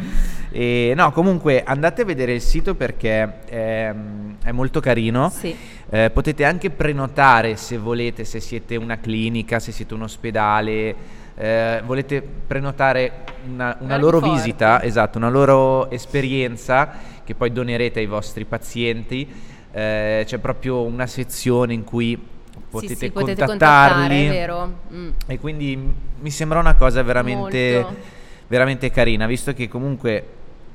E, 0.51 0.93
no, 0.97 1.13
comunque 1.13 1.63
andate 1.63 2.03
a 2.03 2.05
vedere 2.05 2.33
il 2.33 2.41
sito 2.41 2.75
perché 2.75 3.45
è, 3.45 3.95
è 4.43 4.51
molto 4.53 4.81
carino. 4.81 5.31
Sì. 5.31 5.55
Eh, 5.89 6.11
potete 6.11 6.45
anche 6.45 6.71
prenotare 6.71 7.57
se 7.57 7.79
volete, 7.79 8.25
se 8.25 8.41
siete 8.41 8.77
una 8.77 8.99
clinica, 8.99 9.61
se 9.61 9.71
siete 9.71 9.95
un 9.95 10.03
ospedale, 10.03 10.95
eh, 11.37 11.83
volete 11.85 12.21
prenotare 12.23 13.25
una, 13.47 13.77
una 13.81 13.97
loro 13.97 14.19
forte. 14.19 14.35
visita, 14.35 14.83
esatto, 14.83 15.19
una 15.19 15.29
loro 15.29 15.91
esperienza 15.91 16.91
che 17.23 17.35
poi 17.35 17.53
donerete 17.53 18.01
ai 18.01 18.07
vostri 18.07 18.45
pazienti. 18.45 19.55
Eh, 19.71 20.25
c'è 20.27 20.39
proprio 20.39 20.83
una 20.83 21.07
sezione 21.07 21.75
in 21.75 21.85
cui 21.85 22.35
potete, 22.81 22.95
sì, 22.95 23.05
sì, 23.07 23.11
potete 23.11 23.45
contattarli 23.45 24.29
vero. 24.29 24.79
Mm. 24.93 25.11
e 25.27 25.39
quindi 25.39 25.95
mi 26.21 26.31
sembra 26.31 26.59
una 26.59 26.75
cosa 26.75 27.03
veramente, 27.03 27.81
Molto. 27.83 27.97
veramente 28.47 28.91
carina, 28.91 29.27
visto 29.27 29.53
che 29.53 29.69
comunque 29.69 30.25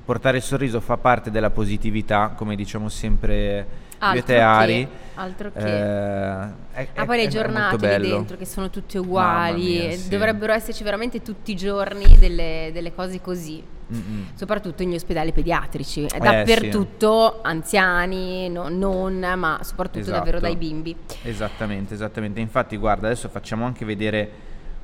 portare 0.03 0.37
il 0.37 0.43
sorriso 0.43 0.79
fa 0.79 0.97
parte 0.97 1.31
della 1.31 1.49
positività, 1.49 2.33
come 2.35 2.55
diciamo 2.55 2.89
sempre 2.89 3.89
Altro 3.99 4.23
te 4.23 4.39
Ari. 4.39 4.73
che, 4.73 4.87
altro 5.15 5.51
che. 5.51 5.59
Eh, 5.59 6.47
è- 6.73 6.87
Ah, 6.95 7.05
poi 7.05 7.17
le 7.17 7.27
giornate 7.27 7.99
lì 7.99 8.09
dentro 8.09 8.35
che 8.35 8.45
sono 8.45 8.69
tutte 8.71 8.97
uguali, 8.97 9.61
mia, 9.87 9.91
sì. 9.91 10.09
dovrebbero 10.09 10.53
esserci 10.53 10.83
veramente 10.83 11.21
tutti 11.21 11.51
i 11.51 11.55
giorni 11.55 12.17
delle, 12.17 12.71
delle 12.73 12.93
cose 12.95 13.21
così, 13.21 13.63
Mm-mm. 13.93 14.25
soprattutto 14.35 14.83
negli 14.83 14.95
ospedali 14.95 15.31
pediatrici, 15.31 16.05
Eh, 16.05 16.19
dappertutto 16.19 17.39
anziani, 17.41 18.49
no- 18.49 18.69
non, 18.69 19.19
ma 19.35 19.59
soprattutto 19.63 20.09
davvero 20.11 20.37
Esatto. 20.37 20.53
dai 20.53 20.55
bimbi. 20.55 20.95
Esattamente, 21.23 21.93
esattamente. 21.93 22.39
Infatti, 22.39 22.77
guarda, 22.77 23.07
adesso 23.07 23.27
facciamo 23.29 23.65
anche 23.65 23.85
vedere 23.85 24.29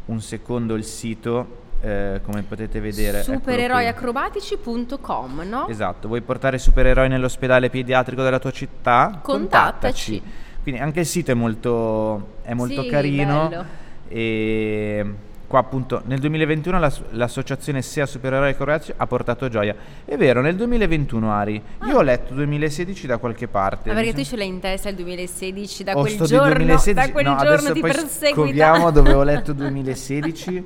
un 0.05 0.21
secondo 0.21 0.75
il 0.75 0.83
sito 0.83 1.65
eh, 1.81 2.21
come 2.23 2.43
potete 2.43 2.79
vedere. 2.79 3.21
Supereroiacrobatici.com, 3.23 5.41
no? 5.47 5.67
Esatto, 5.67 6.07
vuoi 6.07 6.21
portare 6.21 6.57
supereroi 6.57 7.07
nell'ospedale 7.09 7.69
pediatrico 7.69 8.23
della 8.23 8.39
tua 8.39 8.51
città? 8.51 9.19
Contattaci. 9.21 10.21
Quindi 10.63 10.81
anche 10.81 11.01
il 11.01 11.05
sito 11.05 11.31
è 11.31 11.33
molto, 11.33 12.35
è 12.41 12.53
molto 12.53 12.81
Sì, 12.81 12.89
carino 12.89 13.47
bello. 13.47 13.65
e 14.09 15.13
qua 15.47 15.59
appunto 15.59 16.01
nel 16.05 16.19
2021 16.19 16.77
l'ass- 16.77 17.01
l'associazione 17.11 17.81
SEA 17.81 18.05
Supereroi 18.05 18.49
Acrobatici 18.49 18.93
ha 18.97 19.07
portato 19.07 19.47
gioia. 19.47 19.73
È 20.03 20.17
vero, 20.17 20.41
nel 20.41 20.55
2021 20.55 21.31
Ari, 21.31 21.61
io 21.87 21.97
ho 21.97 22.01
letto 22.01 22.33
2016 22.33 23.07
da 23.07 23.17
qualche 23.17 23.47
parte. 23.47 23.87
Ma 23.89 23.93
Ah, 23.93 23.95
perché 24.01 24.15
Mi 24.17 24.23
tu 24.23 24.29
ce 24.29 24.35
l'hai 24.35 24.47
in 24.47 24.59
testa 24.59 24.89
il 24.89 24.95
2016, 24.95 25.83
da 25.83 25.93
Oh, 25.95 26.01
quel 26.01 26.17
giorno, 26.17 26.53
2016. 26.55 26.93
da 26.93 27.11
quel 27.11 27.25
no, 27.25 27.35
giorno 27.37 27.53
adesso 27.53 27.73
ti 27.73 27.79
poi 27.79 27.91
perseguita. 27.91 28.89
dove 28.91 29.13
ho 29.13 29.23
letto 29.23 29.53
2016. 29.53 30.65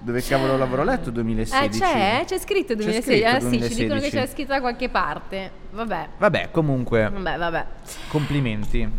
dove 0.00 0.22
cavolo 0.22 0.56
l'avrò 0.56 0.84
letto 0.84 1.10
2016? 1.10 1.82
Eh, 1.82 1.84
c'è, 1.84 2.22
c'è 2.26 2.38
scritto 2.38 2.74
2016. 2.74 3.20
scritto 3.20 3.36
ah, 3.36 3.40
sì, 3.40 3.62
ci 3.62 3.74
dicono 3.82 4.00
che 4.00 4.10
2016. 4.10 4.16
c'è 4.16 4.26
scritto 4.28 4.52
da 4.52 4.60
qualche 4.60 4.88
parte. 4.88 5.50
Vabbè, 5.72 6.08
Vabbè, 6.18 6.48
comunque, 6.50 7.08
vabbè, 7.12 7.36
vabbè. 7.38 7.66
complimenti. 8.08 8.90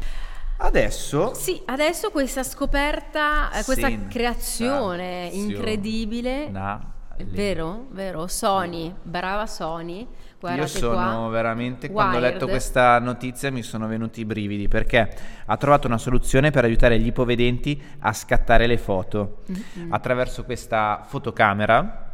Adesso 0.66 1.34
Sì, 1.34 1.62
adesso 1.66 2.10
questa 2.10 2.42
scoperta, 2.44 3.52
eh, 3.52 3.64
questa 3.66 3.90
creazione 4.08 5.30
incredibile. 5.32 6.48
Na- 6.50 6.92
Vero, 7.26 7.88
vero, 7.92 8.28
Sony, 8.28 8.92
brava 9.04 9.46
Sony. 9.46 10.06
Guardate 10.40 10.72
Io 10.72 10.78
sono 10.78 11.20
qua. 11.22 11.28
veramente, 11.30 11.90
quando 11.92 12.18
ho 12.18 12.20
letto 12.20 12.48
questa 12.48 12.98
notizia 13.00 13.52
mi 13.52 13.62
sono 13.62 13.88
venuti 13.88 14.22
i 14.22 14.26
brividi 14.26 14.68
perché 14.68 15.16
ha 15.46 15.58
trovato 15.58 15.86
una 15.88 15.98
soluzione 16.00 16.50
per 16.52 16.64
aiutare 16.64 16.98
gli 17.00 17.06
ipovedenti 17.08 17.82
a 18.00 18.12
scattare 18.14 18.66
le 18.68 18.78
foto 18.78 19.42
Mm-hmm. 19.52 19.94
attraverso 19.94 20.44
questa 20.44 21.04
fotocamera 21.06 22.12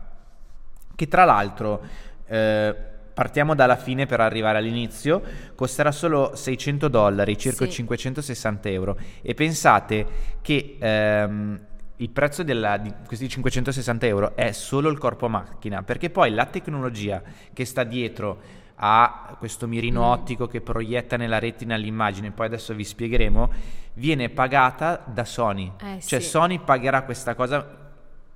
che 0.96 1.08
tra 1.08 1.24
l'altro 1.24 1.82
eh, 2.28 2.76
partiamo 3.20 3.54
dalla 3.54 3.76
fine 3.76 4.06
per 4.06 4.22
arrivare 4.22 4.60
all'inizio 4.60 5.22
costerà 5.54 5.92
solo 5.92 6.38
600 6.38 6.88
dollari 6.88 7.38
circa 7.38 7.66
Sì. 7.66 7.72
560 7.72 8.70
euro 8.70 8.98
e 9.22 9.34
pensate 9.34 10.06
che 10.42 10.78
ehm, 10.80 11.60
il 11.98 12.10
prezzo 12.12 12.44
della- 12.44 12.78
di 12.78 12.94
questi 13.06 13.28
560 13.28 14.06
euro 14.08 14.38
è 14.38 14.54
solo 14.54 14.88
il 14.90 14.98
corpo 14.98 15.28
macchina 15.28 15.84
perché 15.84 16.10
poi 16.10 16.32
la 16.32 16.46
tecnologia 16.46 17.22
che 17.52 17.66
sta 17.66 17.84
dietro 17.84 18.40
a 18.76 19.36
questo 19.38 19.68
mirino 19.68 20.00
Mm. 20.00 20.12
ottico 20.12 20.48
che 20.48 20.62
proietta 20.62 21.18
nella 21.18 21.40
retina 21.40 21.76
l'immagine 21.76 22.32
poi 22.32 22.46
adesso 22.46 22.74
vi 22.74 22.86
spiegheremo 22.86 23.52
viene 23.96 24.30
pagata 24.30 25.04
da 25.06 25.26
Sony 25.26 25.70
Eh, 25.78 26.00
cioè 26.00 26.22
sì. 26.22 26.30
Sony 26.30 26.60
pagherà 26.60 27.02
questa 27.02 27.36
cosa 27.36 27.79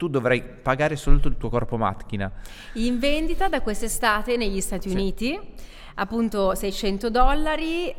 tu 0.03 0.09
dovrai 0.09 0.43
pagare 0.43 0.97
solo 0.97 1.19
il 1.23 1.37
tuo 1.37 1.49
corpo 1.49 1.77
macchina 1.77 2.29
In 2.73 2.99
vendita 2.99 3.47
da 3.47 3.61
quest'estate 3.61 4.35
negli 4.35 4.59
Stati 4.59 4.89
Sì. 4.89 4.95
Uniti, 4.95 5.39
appunto 5.95 6.55
600 6.55 7.09
dollari, 7.09 7.93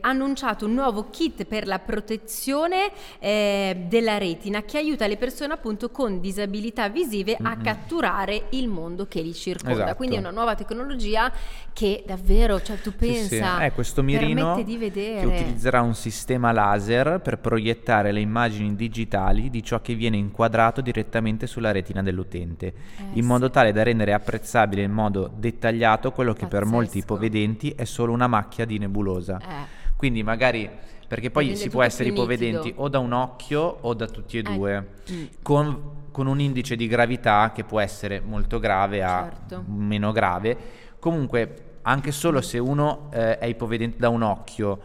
ha 0.00 0.08
annunciato 0.08 0.66
un 0.66 0.74
nuovo 0.74 1.08
kit 1.10 1.44
per 1.44 1.66
la 1.66 1.78
protezione 1.78 2.90
eh, 3.18 3.84
della 3.88 4.18
retina 4.18 4.62
che 4.62 4.78
aiuta 4.78 5.06
le 5.06 5.16
persone 5.16 5.52
appunto 5.52 5.90
con 5.90 6.20
disabilità 6.20 6.88
visive 6.88 7.36
a 7.40 7.50
Mm-mm. 7.54 7.62
catturare 7.62 8.44
il 8.50 8.68
mondo 8.68 9.06
che 9.06 9.20
li 9.20 9.34
circonda. 9.34 9.72
Esatto. 9.82 9.94
Quindi 9.96 10.16
è 10.16 10.18
una 10.18 10.30
nuova 10.30 10.54
tecnologia 10.54 11.32
che 11.72 12.02
davvero, 12.06 12.60
cioè 12.62 12.78
tu 12.80 12.90
Sì, 12.98 13.14
sì. 13.14 13.28
pensa, 13.28 13.58
È 13.60 13.72
questo 13.72 14.02
mirino 14.02 14.60
di 14.62 14.76
vedere. 14.76 15.20
che 15.20 15.26
utilizzerà 15.26 15.80
un 15.80 15.94
sistema 15.94 16.52
laser 16.52 17.20
per 17.20 17.38
proiettare 17.38 18.12
le 18.12 18.20
immagini 18.20 18.74
digitali 18.76 19.50
di 19.50 19.62
ciò 19.62 19.80
che 19.80 19.94
viene 19.94 20.16
inquadrato 20.16 20.80
direttamente 20.80 21.46
sulla 21.46 21.70
retina 21.72 22.02
dell'utente, 22.02 22.66
Eh, 22.66 22.72
in 23.12 23.12
sì. 23.14 23.22
modo 23.22 23.50
tale 23.50 23.72
da 23.72 23.82
rendere 23.82 24.12
apprezzabile 24.12 24.82
in 24.82 24.92
modo 24.92 25.30
dettagliato 25.34 26.12
quello 26.12 26.32
che 26.32 26.46
per 26.46 26.64
molti 26.64 26.98
Pazzesco. 26.99 26.99
Ipovedenti 27.00 27.70
è 27.70 27.84
solo 27.84 28.12
una 28.12 28.26
macchia 28.26 28.64
di 28.64 28.78
nebulosa. 28.78 29.38
Eh. 29.38 29.78
Quindi 29.96 30.22
magari 30.22 30.68
perché 31.06 31.30
poi 31.30 31.56
si 31.56 31.68
può 31.68 31.82
essere 31.82 32.10
ipovedenti 32.10 32.68
nitido. 32.68 32.82
o 32.82 32.88
da 32.88 32.98
un 33.00 33.12
occhio 33.12 33.60
o 33.80 33.94
da 33.94 34.06
tutti 34.06 34.36
e 34.36 34.40
Eh, 34.40 34.42
due, 34.42 34.86
mm. 35.10 35.24
con, 35.42 35.80
con 36.12 36.26
un 36.28 36.38
indice 36.40 36.76
di 36.76 36.86
gravità 36.86 37.50
che 37.52 37.64
può 37.64 37.80
essere 37.80 38.20
molto 38.20 38.58
grave 38.60 39.02
a 39.02 39.24
Certo. 39.28 39.64
meno 39.66 40.12
grave. 40.12 40.56
Comunque, 41.00 41.64
anche 41.82 42.12
solo 42.12 42.40
se 42.40 42.58
uno 42.58 43.08
eh, 43.12 43.38
è 43.38 43.46
ipovedente 43.46 43.96
da 43.98 44.08
un 44.08 44.22
occhio, 44.22 44.78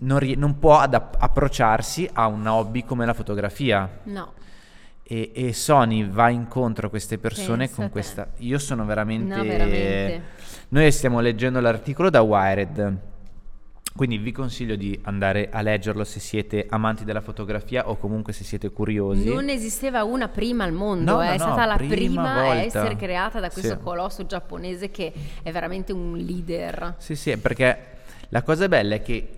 non, 0.00 0.18
ri- 0.18 0.36
non 0.36 0.58
può 0.58 0.78
ad- 0.78 0.94
approcciarsi 0.94 2.08
a 2.12 2.26
un 2.26 2.46
hobby 2.46 2.84
come 2.84 3.06
la 3.06 3.14
fotografia. 3.14 4.00
No. 4.04 4.32
E, 5.02 5.30
e 5.34 5.52
Sony 5.52 6.08
va 6.08 6.28
incontro 6.30 6.88
a 6.88 6.90
queste 6.90 7.16
persone 7.18 7.66
Pensa 7.66 7.74
con 7.74 7.90
questa. 7.90 8.28
Io 8.38 8.58
sono 8.58 8.84
veramente. 8.84 9.34
No, 9.36 9.42
veramente. 9.42 10.22
Noi 10.68 10.90
stiamo 10.90 11.20
leggendo 11.20 11.60
l'articolo 11.60 12.10
da 12.10 12.22
Wired. 12.22 12.98
Quindi 13.94 14.18
vi 14.18 14.30
consiglio 14.32 14.76
di 14.76 14.98
andare 15.04 15.48
a 15.50 15.62
leggerlo 15.62 16.04
se 16.04 16.20
siete 16.20 16.66
amanti 16.68 17.04
della 17.04 17.22
fotografia 17.22 17.88
o 17.88 17.96
comunque 17.96 18.34
se 18.34 18.44
siete 18.44 18.70
curiosi. 18.70 19.26
Non 19.32 19.48
esisteva 19.48 20.04
una 20.04 20.28
prima 20.28 20.64
al 20.64 20.72
mondo, 20.72 21.12
No, 21.14 21.22
eh, 21.22 21.26
no, 21.28 21.32
è 21.32 21.38
no, 21.38 21.44
stata 21.44 21.64
la 21.64 21.76
prima 21.76 21.94
prima 21.94 22.34
a 22.50 22.54
essere 22.56 22.96
creata 22.96 23.40
da 23.40 23.48
questo 23.48 23.76
Sì. 23.76 23.80
colosso 23.82 24.26
giapponese 24.26 24.90
che 24.90 25.12
è 25.42 25.50
veramente 25.50 25.92
un 25.92 26.14
leader. 26.16 26.96
Sì, 26.98 27.14
sì, 27.16 27.38
perché 27.38 27.78
la 28.28 28.42
cosa 28.42 28.68
bella 28.68 28.96
è 28.96 29.02
che 29.02 29.28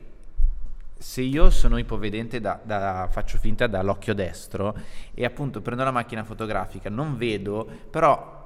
se 0.99 1.21
io 1.21 1.51
sono 1.51 1.79
ipovedente 1.79 2.41
da, 2.41 2.59
da- 2.61 3.07
faccio 3.11 3.39
finta 3.39 3.69
dall'occhio 3.69 4.13
destro 4.15 4.75
e 5.15 5.25
appunto 5.25 5.61
prendo 5.61 5.85
la 5.85 5.93
macchina 5.93 6.25
fotografica, 6.25 6.91
non 6.91 7.17
vedo, 7.17 7.65
però 7.91 8.43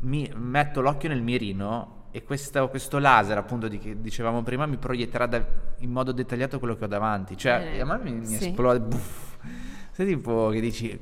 mi 0.00 0.30
metto 0.36 0.80
l'occhio 0.80 1.08
nel 1.08 1.22
mirino 1.22 2.00
e 2.12 2.22
questo, 2.22 2.68
questo 2.68 2.98
laser 2.98 3.38
appunto 3.38 3.66
di 3.68 3.78
che 3.78 4.00
dicevamo 4.00 4.42
prima 4.42 4.66
mi 4.66 4.76
proietterà 4.76 5.26
da- 5.26 5.44
in 5.78 5.90
modo 5.90 6.12
dettagliato 6.12 6.58
quello 6.58 6.76
che 6.76 6.84
ho 6.84 6.88
davanti. 6.88 7.36
Cioè, 7.36 7.72
Eh, 7.76 7.80
a 7.80 7.84
me 7.84 7.98
mi, 7.98 8.12
mi 8.12 8.26
sì. 8.26 8.48
esplode. 8.48 8.80
buff. 8.80 9.36
Sei 9.90 10.06
tipo 10.06 10.48
che 10.50 10.60
dici... 10.60 11.00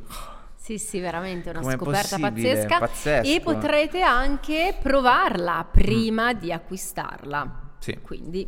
Sì, 0.57 0.79
sì, 0.79 1.01
veramente 1.01 1.51
una 1.51 1.63
scoperta 1.73 2.19
pazzesca. 2.19 2.79
Pazzesco. 2.79 3.29
E 3.29 3.41
potrete 3.41 4.03
anche 4.03 4.77
provarla 4.81 5.67
prima 5.69 6.33
di 6.33 6.53
acquistarla. 6.53 7.71
Sì. 7.79 7.99
Quindi 8.03 8.47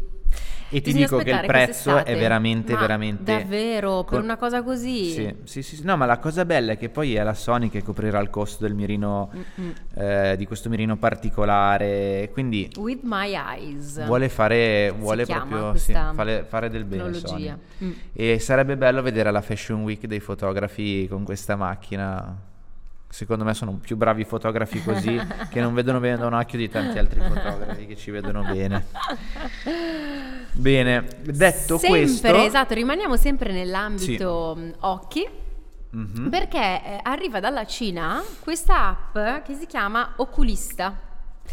E 0.75 0.81
ti 0.81 0.93
bisogna 0.93 1.05
dico 1.05 1.19
che 1.19 1.31
il 1.31 1.47
prezzo 1.47 2.03
è 2.03 2.17
veramente, 2.17 2.73
Ma 2.73 2.81
veramente... 2.81 3.37
Davvero, 3.37 4.05
per 4.05 4.21
una 4.21 4.39
cosa 4.39 4.63
così? 4.63 5.11
Sì, 5.11 5.35
sì, 5.45 5.63
sì, 5.63 5.77
sì. 5.77 5.85
No, 5.85 5.99
ma 5.99 6.07
la 6.07 6.19
cosa 6.19 6.47
bella 6.47 6.73
è 6.73 6.79
che 6.79 6.89
poi 6.89 7.15
è 7.15 7.23
la 7.23 7.35
Sony 7.35 7.69
che 7.69 7.83
coprirà 7.83 8.19
il 8.21 8.31
costo 8.31 8.65
del 8.65 8.75
mirino, 8.75 9.31
eh, 9.95 10.35
di 10.39 10.47
questo 10.47 10.71
mirino 10.71 10.97
particolare. 10.97 12.31
Quindi 12.33 12.71
With 12.79 13.01
my 13.03 13.35
eyes. 13.35 14.03
vuole 14.07 14.31
fare, 14.31 14.91
vuole 14.97 15.27
proprio 15.27 15.77
sì, 15.77 15.93
fare, 15.93 16.45
fare 16.49 16.71
del 16.71 16.85
bene. 16.85 17.13
Sony. 17.13 17.55
Mm. 17.85 17.93
E 18.15 18.39
sarebbe 18.39 18.79
bello 18.79 19.03
vedere 19.03 19.31
la 19.31 19.43
Fashion 19.43 19.83
Week 19.83 20.07
dei 20.07 20.21
fotografi 20.21 21.07
con 21.07 21.25
questa 21.25 21.55
macchina. 21.55 22.51
Secondo 23.13 23.45
me 23.45 23.53
sono 23.53 23.73
più 23.73 23.99
bravi 23.99 24.25
fotografi 24.25 24.83
così 24.83 25.21
che 25.51 25.61
non 25.61 25.75
vedono 25.75 26.01
bene 26.01 26.17
da 26.17 26.25
un 26.25 26.33
occhio 26.33 26.57
di 26.57 26.71
tanti 26.71 26.97
altri 26.97 27.21
fotografi 27.21 27.85
che 27.85 27.95
ci 27.95 28.11
vedono 28.11 28.43
bene. 28.43 28.87
Bene, 30.53 31.07
detto 31.21 31.77
sempre, 31.77 31.89
questo, 32.01 32.35
esatto, 32.37 32.73
rimaniamo 32.73 33.19
sempre 33.19 33.53
nell'ambito 33.53 34.55
mh, 34.57 34.75
occhi. 34.81 35.29
Mhm. 35.91 36.31
Perché 36.31 36.59
eh, 36.59 37.01
arriva 37.03 37.39
dalla 37.39 37.67
Cina 37.67 38.23
questa 38.41 38.87
app 38.89 39.45
che 39.45 39.53
si 39.57 39.67
chiama 39.67 40.15
Oculista. 40.17 40.99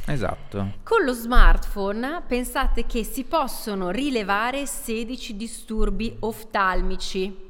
esatto. 0.05 0.75
Con 0.81 1.03
lo 1.03 1.11
smartphone 1.11 2.21
pensate 2.25 2.85
che 2.85 3.03
si 3.03 3.25
possono 3.25 3.89
rilevare 3.89 4.65
16 4.65 5.35
disturbi 5.35 6.15
oftalmici. 6.19 7.47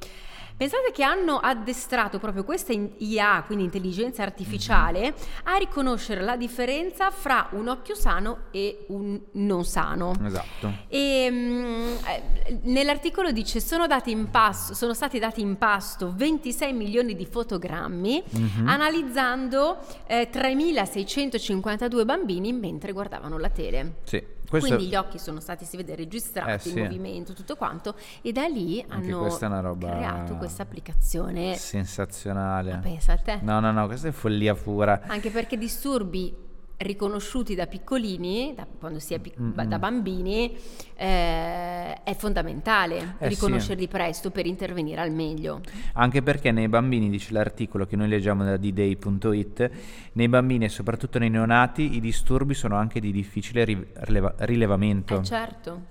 Pensate 0.59 0.91
che 0.91 1.03
hanno 1.03 1.37
addestrato 1.37 2.19
proprio 2.19 2.43
questa 2.43 2.73
IA, 2.73 3.43
quindi 3.45 3.63
intelligenza 3.63 4.23
artificiale, 4.23 5.13
a 5.43 5.55
riconoscere 5.55 6.19
la 6.21 6.35
differenza 6.35 7.11
fra 7.11 7.47
un 7.51 7.69
occhio 7.69 7.95
sano 7.95 8.39
e 8.51 8.83
un 8.89 9.17
non 9.35 9.63
sano. 9.63 10.13
Esatto. 10.21 10.69
E, 10.89 11.29
mm, 11.31 11.87
eh, 12.05 12.59
nell'articolo 12.63 13.31
dice 13.31 13.61
sono, 13.61 13.87
dati 13.87 14.11
in 14.11 14.29
pasto- 14.31 14.73
sono 14.73 14.93
stati 14.93 15.17
dati 15.17 15.39
in 15.39 15.57
pasto 15.57 16.11
26 16.13 16.73
milioni 16.73 17.15
di 17.15 17.25
fotogrammi 17.25 18.21
Mhm. 18.29 18.67
analizzando 18.67 19.77
eh, 20.07 20.27
3.652 20.29 22.03
bambini 22.03 22.51
mentre 22.51 22.91
guardavano 22.91 23.37
la 23.37 23.49
tele. 23.49 23.93
Sì, 24.03 24.21
questo 24.49 24.67
Quindi 24.75 24.87
gli 24.91 24.95
occhi 24.95 25.19
sono 25.19 25.39
stati, 25.39 25.63
si 25.65 25.77
vede, 25.77 25.95
registrati, 25.95 26.49
Eh, 26.49 26.53
il 26.55 26.59
sì. 26.61 26.81
movimento, 26.81 27.33
tutto 27.33 27.55
quanto, 27.55 27.95
e 28.21 28.31
da 28.31 28.45
lì 28.47 28.83
Anche 28.87 29.11
hanno 29.11 29.77
creato 29.77 30.35
questa 30.35 30.63
applicazione. 30.63 31.55
sensazionale. 31.55 32.71
Ma 32.73 32.77
pensa 32.79 33.13
a 33.13 33.17
te. 33.17 33.39
No, 33.41 33.59
no, 33.59 33.71
no, 33.71 33.85
questa 33.85 34.07
è 34.07 34.11
follia 34.11 34.55
pura. 34.55 35.01
Anche 35.07 35.29
perché 35.29 35.57
disturbi 35.57 36.47
riconosciuti 36.77 37.55
da 37.55 37.67
piccolini, 37.67 38.53
da, 38.55 38.65
quando 38.79 38.99
si 38.99 39.13
è 39.13 39.19
pic- 39.19 39.37
Mm-mm. 39.39 39.63
da 39.65 39.79
bambini, 39.79 40.57
eh, 40.95 41.88
è 42.09 42.15
fondamentale 42.15 43.15
Eh, 43.19 43.27
riconoscerli 43.27 43.87
presto 43.87 44.31
per 44.31 44.45
intervenire 44.45 45.01
al 45.01 45.11
meglio. 45.11 45.61
Anche 45.93 46.21
perché 46.21 46.51
nei 46.51 46.67
bambini, 46.67 47.09
dice 47.09 47.33
l'articolo 47.33 47.85
che 47.85 47.95
noi 47.95 48.07
leggiamo 48.07 48.43
da 48.43 48.57
dday.it, 48.57 49.71
nei 50.13 50.27
bambini 50.27 50.65
e 50.65 50.69
soprattutto 50.69 51.19
nei 51.19 51.29
neonati 51.29 51.95
i 51.95 51.99
disturbi 51.99 52.53
sono 52.53 52.75
anche 52.75 52.99
di 52.99 53.11
difficile 53.11 53.63
ri- 53.63 53.87
rileva- 53.93 54.33
rilevamento. 54.39 55.19
Eh 55.19 55.23
certo, 55.23 55.81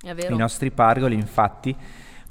è 0.00 0.12
vero. 0.14 0.34
I 0.34 0.38
nostri 0.38 0.70
pargoli, 0.70 1.14
infatti, 1.14 1.74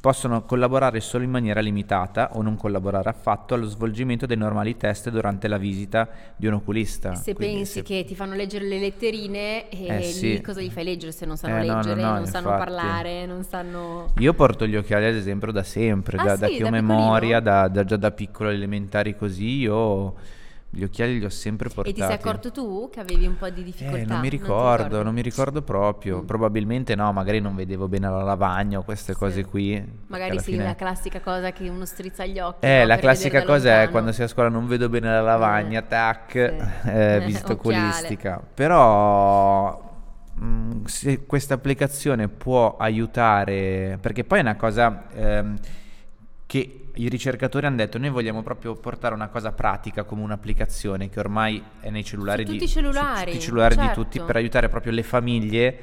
possono 0.07 0.43
collaborare 0.43 1.01
solo 1.01 1.25
in 1.25 1.29
maniera 1.31 1.59
limitata 1.59 2.29
o 2.35 2.41
non 2.41 2.55
collaborare 2.55 3.09
affatto 3.09 3.53
allo 3.55 3.67
svolgimento 3.67 4.25
dei 4.25 4.37
normali 4.37 4.77
test 4.77 5.09
durante 5.09 5.49
la 5.49 5.57
visita 5.57 6.07
di 6.37 6.47
un 6.47 6.53
oculista. 6.53 7.13
Se 7.13 7.33
Quindi 7.33 7.55
pensi 7.55 7.71
se- 7.73 7.81
che 7.83 8.05
ti 8.05 8.15
fanno 8.15 8.33
leggere 8.33 8.63
le 8.67 8.79
letterine 8.79 9.69
Eh, 9.69 9.97
lì 9.97 10.03
sì. 10.03 10.41
cosa 10.41 10.61
gli 10.61 10.69
fai 10.71 10.85
leggere 10.85 11.11
se 11.11 11.25
non 11.25 11.35
sanno 11.35 11.61
Eh, 11.61 11.65
no, 11.65 11.73
no, 11.73 11.75
leggere, 11.81 12.01
no, 12.01 12.13
non 12.13 12.25
sanno 12.25 12.51
infatti. 12.51 12.63
parlare, 12.71 13.25
non 13.25 13.43
sanno... 13.43 14.13
Io 14.19 14.33
porto 14.33 14.65
gli 14.65 14.77
occhiali 14.77 15.07
ad 15.07 15.15
esempio 15.15 15.51
da 15.51 15.63
sempre, 15.63 16.15
Ah, 16.19 16.23
da, 16.23 16.35
da 16.37 16.47
sì, 16.47 16.55
che 16.55 16.61
ho 16.61 16.65
da 16.67 16.71
memoria, 16.71 17.41
da, 17.41 17.67
da- 17.67 17.83
già 17.83 17.97
da 17.97 18.11
piccolo 18.11 18.47
elementari 18.49 19.13
così, 19.13 19.57
io 19.57 20.15
gli 20.69 20.83
occhiali 20.83 21.17
li 21.17 21.25
ho 21.25 21.29
sempre 21.29 21.69
E 21.69 21.73
portati. 21.73 21.95
ti 21.95 22.01
sei 22.01 22.13
accorto 22.13 22.51
tu 22.51 22.89
che 22.91 22.99
avevi 22.99 23.25
un 23.25 23.37
po' 23.37 23.49
di 23.49 23.63
difficoltà? 23.63 23.97
Eh, 24.01 24.05
non 24.05 24.19
mi 24.19 24.29
ricordo, 24.29 24.83
ricordi? 24.83 25.03
non 25.05 25.13
mi 25.13 25.21
ricordo 25.21 25.61
proprio. 25.61 26.21
Mm. 26.21 26.25
Probabilmente 26.25 26.93
no, 26.95 27.11
magari 27.13 27.39
non 27.39 27.55
vedevo 27.55 27.87
bene 27.87 28.09
la 28.09 28.21
lavagna 28.21 28.79
o 28.79 28.83
queste 28.83 29.13
Sì. 29.13 29.19
cose 29.19 29.45
qui. 29.45 29.83
Magari 30.07 30.37
sì, 30.39 30.51
fine- 30.51 30.65
la 30.65 30.75
classica 30.75 31.21
cosa 31.21 31.51
che 31.51 31.69
uno 31.69 31.85
strizza 31.85 32.25
gli 32.25 32.39
occhi. 32.39 32.65
Eh, 32.65 32.79
no, 32.81 32.85
la 32.87 32.97
classica 32.97 33.43
cosa 33.43 33.81
è 33.83 33.89
quando 33.89 34.11
sei 34.11 34.25
a 34.25 34.27
scuola 34.27 34.49
non 34.49 34.67
vedo 34.67 34.89
bene 34.89 35.09
la 35.09 35.21
lavagna, 35.21 35.79
Eh, 35.79 35.87
tac, 35.87 36.35
eh, 36.35 37.15
Eh, 37.15 37.21
visita 37.21 37.53
oculistica. 37.53 38.41
Però 38.53 39.81
mh, 40.33 40.83
se 40.83 41.25
questa 41.25 41.53
applicazione 41.55 42.27
può 42.27 42.75
aiutare, 42.77 43.97
perché 44.01 44.23
poi 44.25 44.39
è 44.39 44.41
una 44.41 44.55
cosa 44.55 45.05
ehm, 45.13 45.57
che 46.45 46.86
i 46.97 47.09
ricercatori 47.09 47.65
hanno 47.65 47.77
detto, 47.77 47.97
noi 47.97 48.09
vogliamo 48.09 48.41
proprio 48.43 48.75
portare 48.75 49.13
una 49.13 49.27
cosa 49.27 49.51
pratica 49.51 50.03
come 50.03 50.21
un'applicazione 50.23 51.09
che 51.09 51.19
ormai 51.19 51.63
è 51.79 51.89
nei 51.89 52.03
cellulari, 52.03 52.45
Su 52.45 52.51
di, 52.51 52.57
tutti 52.57 52.69
cellulari, 52.69 53.25
tutti 53.25 53.37
i 53.37 53.41
cellulari 53.41 53.75
di 53.75 53.81
certo. 53.81 54.01
tutti 54.01 54.19
per 54.21 54.35
aiutare 54.35 54.69
proprio 54.69 54.91
le 54.91 55.03
famiglie 55.03 55.79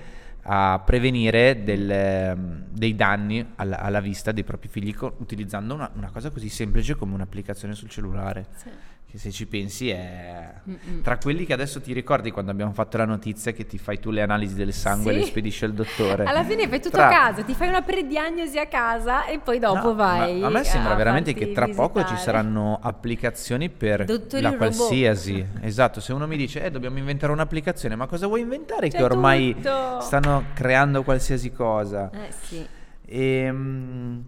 a 0.47 0.83
prevenire 0.85 1.62
del, 1.62 1.90
ehm, 1.90 2.64
dei 2.68 2.94
danni 2.94 3.52
alla, 3.56 3.80
alla 3.80 4.00
vista 4.00 4.30
dei 4.33 4.44
propri 4.44 4.68
figli 4.68 4.94
co- 4.94 5.14
utilizzando 5.18 5.75
una, 5.75 5.90
una 5.94 6.11
cosa 6.11 6.30
così 6.30 6.49
semplice 6.49 6.97
come 6.97 7.14
un'applicazione 7.14 7.75
sul 7.75 7.88
cellulare. 7.88 8.47
Sì. 8.56 8.68
Che 9.14 9.21
se 9.21 9.30
ci 9.30 9.47
pensi 9.47 9.90
è 9.90 10.52
Mm-mm. 10.68 11.02
tra 11.02 11.18
quelli 11.18 11.47
che 11.47 11.52
adesso 11.52 11.80
ti 11.80 11.92
ricordi 11.92 12.33
quando 12.33 12.50
abbiamo 12.50 12.73
fatto 12.73 12.97
la 12.97 13.04
notizia 13.04 13.52
che 13.52 13.64
ti 13.64 13.78
fai 13.78 14.00
tu 14.00 14.11
le 14.11 14.23
analisi 14.23 14.56
del 14.56 14.73
sangue 14.73 15.12
e 15.12 15.14
Sì. 15.14 15.21
le 15.21 15.26
spedisci 15.26 15.64
al 15.64 15.73
dottore. 15.73 16.25
Alla 16.25 16.42
fine 16.42 16.66
fai 16.66 16.80
tutto 16.80 16.97
Tra- 16.97 17.06
a 17.06 17.11
casa, 17.12 17.44
ti 17.44 17.54
fai 17.54 17.68
una 17.68 17.83
prediagnosi 17.83 18.59
a 18.59 18.66
casa 18.66 19.26
e 19.26 19.38
poi 19.38 19.61
dopo 19.61 19.87
No, 19.90 19.94
vai. 19.94 20.42
a 20.42 20.49
me 20.49 20.64
sembra 20.64 20.94
veramente 20.97 21.33
che 21.33 21.52
tra 21.52 21.66
poco 21.68 22.00
ci 22.00 22.06
visitare. 22.12 22.18
saranno 22.25 22.76
applicazioni 22.83 23.71
per 23.71 24.04
Dottori 24.04 24.42
la 24.42 24.50
robot. 24.50 24.75
qualsiasi. 24.75 25.47
Esatto, 25.61 26.00
se 26.00 26.12
uno 26.12 26.26
mi 26.26 26.37
dice 26.37 26.64
"Eh, 26.64 26.73
dobbiamo 26.73 26.99
inventare 26.99 27.33
un'applicazione", 27.33 27.94
ma 27.94 28.06
cosa 28.09 28.26
vuoi 28.26 28.40
inventare 28.40 28.88
C'è 28.88 28.97
che 28.97 29.02
ormai 29.04 29.54
tutto. 29.54 30.00
stanno 30.00 30.47
creando 30.54 31.04
qualsiasi 31.04 31.52
cosa? 31.52 32.11
Eh 32.11 32.33
sì. 32.42 32.66
Ehm, 33.06 34.25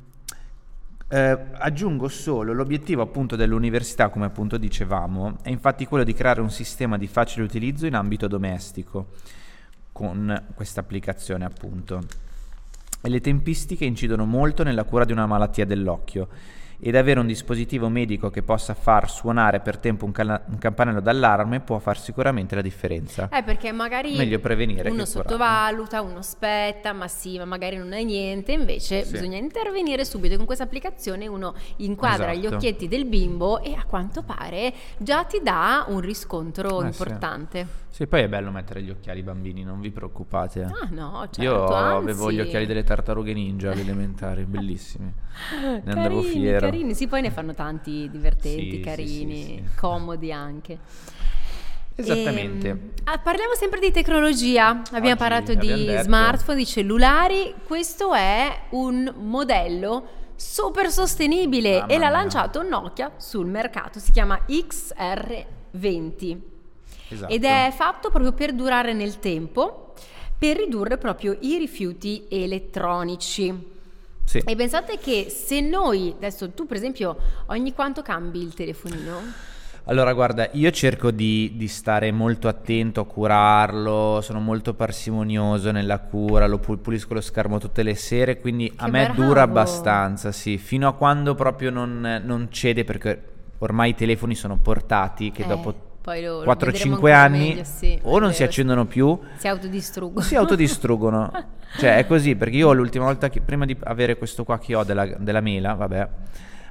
eh, 1.09 1.39
aggiungo 1.53 2.09
solo 2.09 2.53
l'obiettivo 2.53 3.03
appunto 3.03 3.37
dell'università, 3.37 4.09
come 4.09 4.27
appunto 4.27 4.57
dicevamo, 4.57 5.39
è 5.43 5.51
infatti 5.51 5.87
quello 5.87 6.05
di 6.05 6.15
creare 6.15 6.41
un 6.41 6.51
sistema 6.51 6.99
di 6.99 7.07
facile 7.07 7.45
utilizzo 7.45 7.87
in 7.87 7.95
ambito 7.95 8.27
domestico 8.27 9.09
con 9.93 10.45
questa 10.55 10.81
applicazione 10.81 11.45
appunto. 11.45 12.03
E 13.01 13.09
le 13.09 13.21
tempistiche 13.21 13.85
incidono 13.85 14.25
molto 14.25 14.63
nella 14.65 14.85
cura 14.85 15.05
di 15.05 15.13
una 15.13 15.27
malattia 15.27 15.65
dell'occhio 15.65 16.29
ed 16.79 16.95
avere 16.95 17.21
un 17.21 17.27
dispositivo 17.27 17.89
medico 17.89 18.31
che 18.31 18.43
possa 18.43 18.75
far 18.75 19.11
suonare 19.11 19.61
per 19.61 19.79
tempo 19.79 20.05
un, 20.05 20.13
cala- 20.13 20.43
un 20.49 20.59
campanello 20.59 21.01
d'allarme 21.01 21.61
può 21.61 21.79
far 21.79 21.99
sicuramente 21.99 22.55
la 22.55 22.61
differenza. 22.63 23.29
Eh, 23.33 23.43
perché 23.43 23.73
magari 23.73 24.15
Meglio 24.17 24.39
prevenire 24.41 24.91
uno 24.91 25.05
sottovaluta, 25.05 26.03
uno 26.03 26.19
aspetta, 26.19 26.93
ma 26.93 27.09
sì, 27.09 27.39
ma 27.39 27.45
magari 27.45 27.77
non 27.77 27.93
è 27.93 28.03
niente, 28.03 28.53
invece 28.53 29.05
Sì. 29.05 29.13
bisogna 29.13 29.39
intervenire 29.39 30.05
subito. 30.05 30.37
Con 30.37 30.45
questa 30.47 30.65
applicazione 30.65 31.27
uno 31.27 31.55
inquadra 31.77 32.35
gli 32.35 32.41
Esatto. 32.41 32.57
occhietti 32.57 32.89
del 32.89 33.07
bimbo 33.07 33.63
e 33.63 33.73
a 33.75 33.85
quanto 33.85 34.23
pare 34.23 34.73
già 34.99 35.25
ti 35.25 35.41
dà 35.43 35.85
un 35.89 36.01
riscontro 36.01 36.83
Eh, 36.83 36.93
sì. 36.93 37.03
importante. 37.03 37.67
Sì, 37.97 38.07
poi 38.07 38.23
è 38.23 38.29
bello 38.29 38.51
mettere 38.51 38.83
gli 38.83 38.91
occhiali 38.91 39.21
ai 39.21 39.25
bambini, 39.25 39.65
non 39.65 39.81
vi 39.81 39.91
preoccupate. 39.91 40.65
Ah 40.65 40.89
no, 40.91 41.21
certo, 41.31 41.41
Io 41.43 41.65
avevo 41.65 42.25
anzi. 42.27 42.35
gli 42.37 42.41
occhiali 42.41 42.67
delle 42.67 42.85
tartarughe 42.85 43.33
ninja 43.33 43.71
alle 43.73 43.81
elementari, 43.81 44.45
bellissimi. 44.45 45.11
Ne 45.61 45.81
andavo 45.93 46.21
carini, 46.21 46.23
fiero. 46.25 46.66
Carini, 46.71 46.95
sì, 46.95 47.07
poi 47.07 47.23
ne 47.23 47.31
fanno 47.31 47.55
tanti 47.55 48.09
divertenti, 48.11 48.71
Sì, 48.73 48.81
carini, 48.81 49.45
sì, 49.45 49.63
comodi 49.77 50.31
anche. 50.33 50.79
Esattamente. 51.99 52.69
Ehm, 52.69 52.91
ah, 53.05 53.19
parliamo 53.19 53.55
sempre 53.55 53.81
di 53.81 53.91
tecnologia. 53.91 54.69
Abbiamo 54.91 55.07
Oggi 55.11 55.17
parlato 55.17 55.53
abbiamo 55.53 55.77
di 55.77 55.85
detto- 55.87 56.03
smartphone, 56.03 56.59
di 56.59 56.67
cellulari. 56.67 57.55
Questo 57.67 58.13
è 58.13 58.65
un 58.71 59.13
modello 59.17 60.07
super 60.37 60.91
sostenibile 60.91 61.79
Mamma 61.81 61.87
e 61.93 61.99
l'ha 61.99 62.09
mia. 62.09 62.17
lanciato 62.19 62.63
Nokia 62.63 63.13
sul 63.17 63.47
mercato. 63.47 63.99
Si 63.99 64.13
chiama 64.13 64.39
XR20 64.47 66.39
Esatto. 67.09 67.33
ed 67.33 67.45
è 67.45 67.73
fatto 67.75 68.11
proprio 68.11 68.33
per 68.33 68.53
durare 68.53 68.93
nel 68.93 69.19
tempo, 69.19 69.95
per 70.39 70.57
ridurre 70.59 70.99
proprio 70.99 71.35
i 71.41 71.57
rifiuti 71.57 72.27
elettronici. 72.29 73.75
Sì. 74.27 74.39
E 74.45 74.57
pensate 74.57 74.99
che 74.99 75.29
se 75.31 75.61
noi, 75.61 76.13
adesso 76.17 76.51
tu 76.51 76.67
per 76.67 76.77
esempio, 76.77 77.17
ogni 77.47 77.73
quanto 77.73 78.03
cambi 78.03 78.43
il 78.43 78.55
telefonino? 78.55 79.45
Allora, 79.89 80.13
guarda, 80.15 80.49
io 80.53 80.71
cerco 80.73 81.13
di, 81.13 81.53
di 81.55 81.69
stare 81.69 82.11
molto 82.11 82.49
attento 82.49 83.01
a 83.01 83.07
curarlo, 83.07 84.21
sono 84.21 84.41
molto 84.41 84.75
parsimonioso 84.75 85.71
nella 85.71 86.01
cura, 86.01 86.49
lo 86.49 86.59
pu- 86.59 86.81
pulisco 86.81 87.15
lo 87.15 87.21
schermo 87.21 87.59
tutte 87.61 87.85
le 87.85 87.95
sere, 87.95 88.41
quindi 88.41 88.73
a 88.79 88.87
Che 88.87 88.91
me 88.91 89.05
bravo! 89.05 89.23
dura 89.23 89.43
abbastanza, 89.43 90.33
sì, 90.33 90.59
fino 90.59 90.89
a 90.89 90.95
quando 90.95 91.37
proprio 91.37 91.71
non, 91.71 92.21
non 92.25 92.49
cede, 92.51 92.83
perché 92.83 93.23
ormai 93.59 93.91
i 93.91 93.95
telefoni 93.95 94.35
sono 94.35 94.59
portati 94.59 95.31
che 95.31 95.45
Eh, 95.45 95.47
dopo 95.47 95.86
poi 96.07 96.23
lo- 96.23 96.45
lo 96.45 96.45
4-5 96.45 96.71
vedremo 96.71 96.95
ancora 96.95 97.19
anni 97.19 97.49
meglio, 97.49 97.65
sì, 97.65 97.99
o 98.03 98.19
non 98.21 98.31
si 98.31 98.39
vero, 98.39 98.51
accendono 98.51 98.85
più 98.87 99.19
Si 99.39 99.49
autodistruggono. 99.49 100.25
si 100.25 100.37
autodistruggono. 100.37 101.33
cioè, 101.79 101.97
è 101.97 102.07
così, 102.07 102.37
perché 102.37 102.59
io 102.59 102.73
l'ultima 102.73 103.07
volta 103.07 103.29
che, 103.29 103.41
prima 103.41 103.65
di 103.65 103.77
avere 103.83 104.17
questo 104.17 104.45
qua 104.45 104.57
che 104.61 104.77
ho 104.77 104.85
della, 104.85 105.05
della 105.19 105.41
mela, 105.41 105.75
vabbè, 105.75 106.09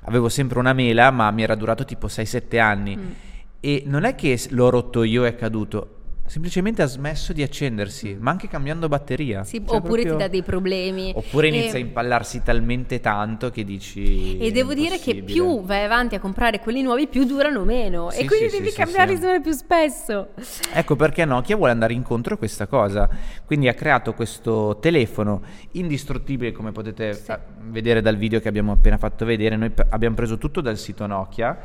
avevo 0.04 0.30
sempre 0.30 0.58
una 0.58 0.71
mela, 0.71 1.12
ma 1.12 1.30
mi 1.32 1.43
era 1.43 1.56
durato 1.56 1.84
tipo 1.84 2.08
6-7 2.08 2.60
anni. 2.62 2.95
Mm. 2.95 3.12
E 3.60 3.84
non 3.88 4.06
è 4.06 4.15
che 4.15 4.39
l'ho 4.52 4.69
rotto 4.69 5.04
io 5.04 5.26
e 5.26 5.30
è 5.30 5.36
caduto, 5.36 5.94
semplicemente 6.27 6.81
ha 6.81 6.88
smesso 6.88 7.33
di 7.33 7.43
accendersi, 7.43 8.17
ma 8.19 8.31
anche 8.31 8.47
cambiando 8.47 8.88
batteria. 8.88 9.43
Sì, 9.43 9.63
Cioè, 9.65 9.77
oppure 9.77 10.01
proprio- 10.01 10.11
ti 10.13 10.17
dà 10.17 10.27
dei 10.27 10.43
problemi. 10.43 11.11
Oppure 11.15 11.47
E- 11.47 11.49
inizia 11.55 11.77
a 11.77 11.81
impallarsi 11.81 12.41
talmente 12.43 12.99
tanto 12.99 13.51
che 13.51 13.63
dici... 13.63 14.38
E 14.38 14.51
devo 14.51 14.73
dire 14.73 14.97
che 14.97 15.21
più 15.21 15.61
vai 15.61 15.83
avanti 15.83 16.15
a 16.15 16.19
comprare 16.19 16.59
quelli 16.59 16.81
nuovi, 16.81 17.07
più 17.07 17.25
durano 17.25 17.63
meno. 17.63 18.09
Sì, 18.09 18.21
e 18.21 18.25
quindi 18.25 18.49
sì, 18.49 18.57
devi 18.57 18.69
sì, 18.71 18.77
cambiarli 18.77 19.15
sempre 19.15 19.41
più 19.41 19.51
spesso. 19.51 20.29
Ecco 20.73 20.95
perché 20.95 21.25
Nokia 21.25 21.55
vuole 21.55 21.71
andare 21.71 21.93
incontro 21.93 22.33
a 22.33 22.38
questa 22.38 22.65
cosa. 22.65 23.07
Quindi 23.45 23.67
ha 23.67 23.73
creato 23.73 24.13
questo 24.13 24.79
telefono 24.81 25.41
indistruttibile, 25.71 26.51
come 26.51 26.71
potete 26.71 27.09
eh, 27.09 27.39
vedere 27.69 28.01
dal 28.01 28.17
video 28.17 28.39
che 28.39 28.47
abbiamo 28.47 28.71
appena 28.71 28.97
fatto 28.97 29.25
vedere. 29.25 29.55
Noi 29.55 29.71
abbiamo 29.89 30.15
preso 30.15 30.38
tutto 30.38 30.61
dal 30.61 30.77
sito 30.77 31.05
Nokia 31.05 31.57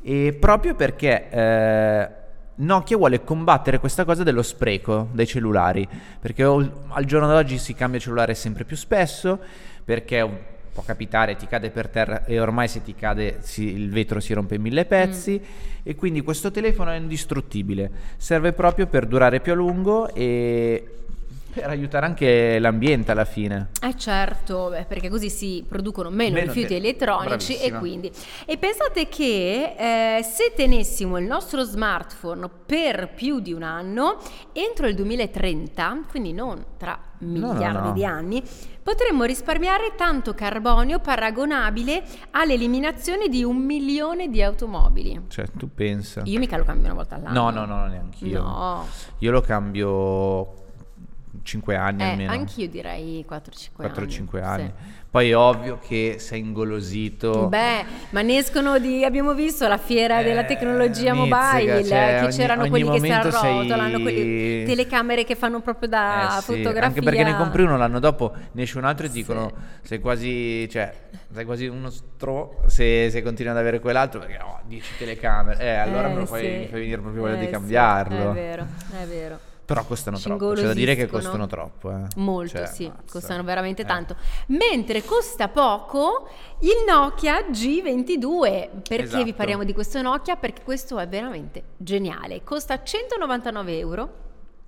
e 0.00 0.36
proprio 0.38 0.76
perché 0.76 1.28
eh, 1.28 2.08
Nokia 2.58 2.96
vuole 2.96 3.22
combattere 3.22 3.78
questa 3.78 4.06
cosa 4.06 4.22
dello 4.22 4.42
spreco 4.42 5.08
dei 5.12 5.26
cellulari, 5.26 5.86
perché 6.18 6.42
al 6.42 7.04
giorno 7.04 7.28
d'oggi 7.28 7.58
si 7.58 7.74
cambia 7.74 8.00
cellulare 8.00 8.34
sempre 8.34 8.64
più 8.64 8.76
spesso, 8.76 9.38
perché 9.84 10.54
può 10.72 10.82
capitare, 10.82 11.36
ti 11.36 11.46
cade 11.46 11.70
per 11.70 11.88
terra 11.88 12.24
e 12.24 12.40
ormai 12.40 12.68
se 12.68 12.82
ti 12.82 12.94
cade 12.94 13.38
si- 13.40 13.74
il 13.74 13.90
vetro 13.90 14.20
si 14.20 14.32
rompe 14.32 14.54
in 14.54 14.62
mille 14.62 14.84
pezzi 14.84 15.40
e 15.82 15.94
quindi 15.94 16.22
questo 16.22 16.50
telefono 16.50 16.90
è 16.90 16.96
indistruttibile, 16.96 17.90
serve 18.16 18.52
proprio 18.52 18.86
per 18.86 19.06
durare 19.06 19.40
più 19.40 19.52
a 19.52 19.54
lungo 19.54 20.12
e 20.14 20.88
Per 21.56 21.70
aiutare 21.70 22.04
anche 22.04 22.58
l'ambiente 22.58 23.12
alla 23.12 23.24
fine. 23.24 23.70
Eh 23.80 23.96
certo, 23.96 24.68
beh, 24.68 24.84
perché 24.84 25.08
così 25.08 25.30
si 25.30 25.64
producono 25.66 26.10
meno, 26.10 26.34
Meno 26.34 26.48
rifiuti 26.48 26.68
te- 26.68 26.76
elettronici 26.76 27.54
bravissima. 27.54 27.76
e 27.76 27.80
quindi... 27.80 28.12
E 28.44 28.58
pensate 28.58 29.08
che 29.08 29.74
eh, 29.74 30.22
se 30.22 30.52
tenessimo 30.54 31.16
il 31.16 31.24
nostro 31.24 31.62
smartphone 31.62 32.46
per 32.66 33.08
più 33.14 33.40
di 33.40 33.54
un 33.54 33.62
anno, 33.62 34.18
entro 34.52 34.86
il 34.86 34.94
2030, 34.94 36.00
quindi 36.10 36.34
non 36.34 36.62
tra 36.76 36.98
no, 37.20 37.52
miliardi 37.52 37.88
no. 37.88 37.92
di 37.94 38.04
anni, 38.04 38.42
potremmo 38.82 39.24
risparmiare 39.24 39.94
tanto 39.96 40.34
carbonio 40.34 40.98
paragonabile 41.00 42.04
all'eliminazione 42.32 43.28
di 43.28 43.42
un 43.42 43.56
milione 43.56 44.28
di 44.28 44.42
automobili. 44.42 45.22
Cioè, 45.28 45.46
tu 45.56 45.72
pensa. 45.72 46.20
Io 46.26 46.38
mica 46.38 46.58
lo 46.58 46.64
cambio 46.64 46.84
una 46.84 46.96
volta 46.96 47.14
all'anno. 47.14 47.50
No, 47.50 47.64
no, 47.64 47.64
no, 47.64 47.86
neanche 47.86 48.26
io. 48.26 48.42
No, 48.42 48.86
Io 49.20 49.30
lo 49.30 49.40
cambio 49.40 50.64
5 51.42 51.76
anni 51.76 52.02
eh, 52.02 52.10
almeno. 52.10 52.32
anch'io 52.32 52.68
direi 52.68 53.24
4-5 53.28 53.82
anni. 53.82 53.92
4-5 53.92 54.28
sì. 54.30 54.36
anni. 54.38 54.72
Poi 55.08 55.30
è 55.30 55.36
ovvio 55.36 55.78
che 55.78 56.16
sei 56.18 56.40
ingolosito. 56.40 57.46
Beh, 57.48 57.84
ma 58.10 58.20
ne 58.20 58.36
escono 58.36 58.78
di. 58.78 59.02
Abbiamo 59.02 59.32
visto 59.32 59.66
la 59.66 59.78
fiera 59.78 60.22
della 60.22 60.42
Eh, 60.42 60.44
tecnologia 60.44 61.14
mizzica, 61.14 61.36
mobile. 61.54 61.84
cioè, 61.84 62.16
che 62.18 62.24
ogni- 62.26 62.36
c'erano 62.36 62.60
ogni 62.62 62.70
quelli 62.70 62.84
che 62.90 62.98
si 63.00 63.00
momento 63.06 63.30
sei- 63.30 63.56
arrotolano, 63.58 64.00
quelle 64.00 64.64
telecamere 64.66 65.24
che 65.24 65.34
fanno 65.34 65.60
proprio 65.60 65.88
da 65.88 66.36
Eh 66.36 66.40
sì, 66.42 66.46
fotografia. 66.56 66.82
Anche 66.82 67.00
perché 67.00 67.22
ne 67.24 67.34
compri 67.36 67.62
uno 67.62 67.78
l'anno 67.78 67.98
dopo, 67.98 68.34
ne 68.52 68.62
esce 68.62 68.76
un 68.76 68.84
altro 68.84 69.06
e 69.06 69.10
dicono 69.10 69.50
sei 69.82 70.00
quasi, 70.00 70.68
cioè, 70.68 70.92
sei 71.32 71.44
quasi 71.46 71.66
uno 71.66 71.88
stro 71.88 72.60
se, 72.66 73.08
se 73.10 73.22
continui 73.22 73.52
ad 73.52 73.58
avere 73.58 73.80
quell'altro 73.80 74.20
perché 74.20 74.38
ho 74.42 74.60
10 74.66 74.90
telecamere. 74.98 75.62
Eh, 75.62 75.74
allora 75.76 76.10
Eh, 76.12 76.26
fai, 76.26 76.40
sì. 76.42 76.48
mi 76.58 76.66
fai 76.66 76.80
venire 76.80 77.00
proprio 77.00 77.22
voglia 77.22 77.36
Eh, 77.36 77.38
di 77.38 77.44
sì, 77.46 77.50
cambiarlo. 77.52 78.30
è 78.32 78.34
vero, 78.34 78.66
è 79.00 79.06
vero. 79.06 79.38
Però 79.66 79.84
costano 79.84 80.16
troppo, 80.18 80.52
c'è 80.52 80.62
da 80.62 80.72
dire 80.74 80.94
che 80.94 81.06
costano 81.08 81.46
troppo. 81.48 81.90
eh. 81.90 82.02
Molto, 82.16 82.56
Cioè, 82.56 82.66
sì, 82.66 82.86
mazza. 82.86 83.02
costano 83.10 83.42
veramente 83.42 83.82
Eh. 83.82 83.84
tanto. 83.84 84.14
Mentre 84.46 85.02
costa 85.04 85.48
poco 85.48 86.28
il 86.60 86.84
Nokia 86.86 87.40
G22. 87.50 88.68
Perché 88.88 88.96
vi 88.96 89.02
Esatto. 89.22 89.32
parliamo 89.34 89.64
di 89.64 89.72
questo 89.74 90.00
Nokia? 90.00 90.36
Perché 90.36 90.62
questo 90.62 90.98
è 91.00 91.08
veramente 91.08 91.62
geniale. 91.76 92.44
Costa 92.44 92.80
199 92.82 93.78
euro. 93.78 94.08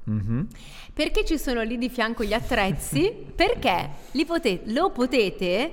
Mhm. 0.05 0.47
Perché 0.95 1.25
ci 1.25 1.39
sono 1.39 1.63
lì 1.63 1.79
di 1.79 1.89
fianco 1.89 2.25
gli 2.25 2.33
attrezzi? 2.33 3.13
perché 3.37 3.91
li 4.13 4.25
pote- 4.25 4.63
lo 4.65 4.91
potete 4.91 5.71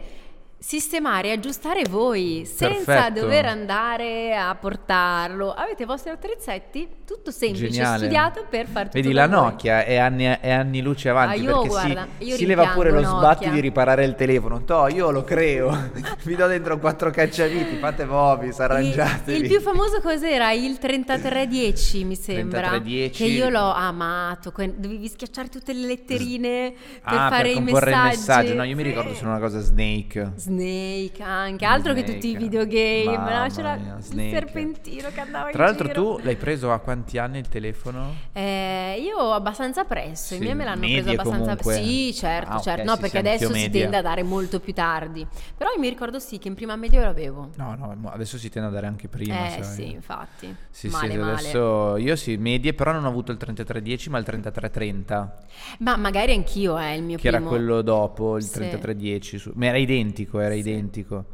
sistemare 0.58 1.28
e 1.28 1.32
aggiustare 1.34 1.84
voi 1.88 2.44
senza 2.46 2.94
Perfetto. 2.94 3.20
dover 3.22 3.46
andare 3.46 4.36
a 4.36 4.56
portarlo. 4.56 5.54
Avete 5.54 5.84
i 5.84 5.86
vostri 5.86 6.10
attrezzetti, 6.10 6.88
tutto 7.06 7.30
semplice, 7.30 7.70
Geniale. 7.70 7.98
studiato 7.98 8.46
per 8.50 8.66
far 8.66 8.86
tutto 8.86 9.00
Vedi, 9.00 9.14
la 9.14 9.28
voi. 9.28 9.36
Nokia 9.36 9.84
è 9.84 9.98
anni, 9.98 10.24
è 10.24 10.52
anni 10.52 10.82
luce 10.82 11.10
avanti 11.10 11.40
Ah, 11.40 11.42
io, 11.42 11.52
perché 11.52 11.68
guarda, 11.68 12.08
si, 12.18 12.32
si 12.32 12.46
leva 12.46 12.68
pure 12.70 12.90
lo 12.90 13.04
sbatti 13.04 13.50
di 13.50 13.60
riparare 13.60 14.06
il 14.06 14.16
telefono. 14.16 14.64
Toh, 14.64 14.88
io 14.88 15.12
lo 15.12 15.24
creo. 15.24 15.92
Vi 16.24 16.36
do 16.36 16.48
dentro 16.48 16.80
quattro 16.80 17.12
cacciaviti, 17.12 17.76
fate 17.76 18.06
Bobis, 18.06 18.60
arrangiatevi. 18.60 19.38
Il, 19.38 19.44
il 19.44 19.50
più 19.50 19.62
famoso 19.62 20.02
cos'era? 20.02 20.52
Il 20.52 20.80
3310 20.80 22.04
mi 22.06 22.16
sembra. 22.16 22.70
3310. 22.70 23.24
Che 23.24 23.30
io 23.30 23.50
l'ho 23.50 23.72
amato. 23.72 24.52
Dovevi 24.56 25.08
schiacciare 25.08 25.50
tutte 25.50 25.74
le 25.74 25.86
letterine 25.86 26.74
per 27.04 27.14
ah, 27.20 27.30
fare 27.30 27.54
per 27.54 27.58
i 27.58 27.62
messaggi. 27.62 27.90
il 27.90 27.98
messaggio. 28.04 28.54
No, 28.56 28.64
io 28.64 28.76
mi 28.76 28.84
ricordo 28.84 29.14
solo 29.14 29.30
una 29.30 29.40
cosa 29.40 29.60
Snake. 29.60 30.34
Snake 30.50 31.24
anche, 31.24 31.66
altro 31.66 31.94
che 31.94 32.04
tutti 32.04 32.28
i 32.28 32.30
Snake. 32.32 32.38
videogame. 32.38 33.18
Mamma 33.18 33.44
no? 33.44 33.50
C'era 33.54 33.76
mia, 33.76 33.96
il 33.98 34.04
Snake. 34.04 34.30
serpentino 34.30 35.10
che 35.10 35.20
andava 35.20 35.50
Tra 35.50 35.64
l'altro 35.66 35.88
giro. 35.88 36.16
tu 36.18 36.24
l'hai 36.24 36.36
preso 36.36 36.72
a 36.72 36.80
quanti 36.80 37.18
anni 37.18 37.40
il 37.40 37.48
telefono? 37.50 38.14
Eh, 38.32 39.02
io 39.02 39.34
abbastanza 39.34 39.84
presto, 39.86 40.36
i 40.36 40.38
Sì, 40.38 40.44
miei 40.44 40.56
me 40.56 40.64
l'hanno 40.66 40.88
preso 40.88 41.10
abbastanza 41.10 41.40
comunque. 41.40 41.74
Sì, 41.76 42.14
certo, 42.14 42.52
Ah, 42.58 42.60
certo. 42.60 42.84
No, 42.84 42.94
sì, 42.96 43.02
perché 43.02 43.18
adesso 43.18 43.54
si 43.54 43.70
tende 43.70 43.98
a 43.98 44.02
dare 44.02 44.22
molto 44.24 44.60
più 44.60 44.74
tardi. 44.74 45.26
Però 45.58 45.72
io 45.72 45.80
mi 45.80 45.90
ricordo 45.90 46.20
sì 46.20 46.38
che 46.38 46.48
in 46.48 46.54
prima 46.54 46.76
media 46.76 47.00
io 47.00 47.06
l'avevo. 47.06 47.50
No, 47.56 47.76
no, 47.76 48.10
adesso 48.12 48.38
si 48.38 48.50
tende 48.50 48.70
a 48.70 48.72
dare 48.72 48.86
anche 48.88 49.08
prima. 49.08 49.46
eh 49.48 49.64
sai. 49.64 49.76
sì, 49.76 49.92
infatti. 49.92 50.56
Sì, 50.70 50.88
male, 50.90 51.12
sì, 51.12 51.18
male. 51.18 51.32
adesso 51.32 51.98
io 51.98 52.16
sì, 52.16 52.38
medie, 52.38 52.74
però 52.74 52.92
non 52.92 53.06
ho 53.06 53.08
avuto 53.10 53.32
il 53.32 53.38
3310, 53.38 54.10
ma 54.10 54.18
il 54.20 54.24
3330, 54.26 55.38
Ma 55.80 55.96
magari 55.98 56.34
anch'io 56.34 56.78
è 56.78 56.92
il 56.92 57.04
mio 57.04 57.18
che 57.18 57.30
primo. 57.30 57.38
era 57.38 57.46
quello 57.48 57.82
dopo 57.82 58.36
il 58.38 58.44
Sì. 58.44 58.52
3310, 58.52 59.38
su- 59.38 59.52
ma 59.56 59.68
era 59.68 59.78
identico, 59.78 60.35
era 60.40 60.54
Sì. 60.54 60.60
identico. 60.60 61.26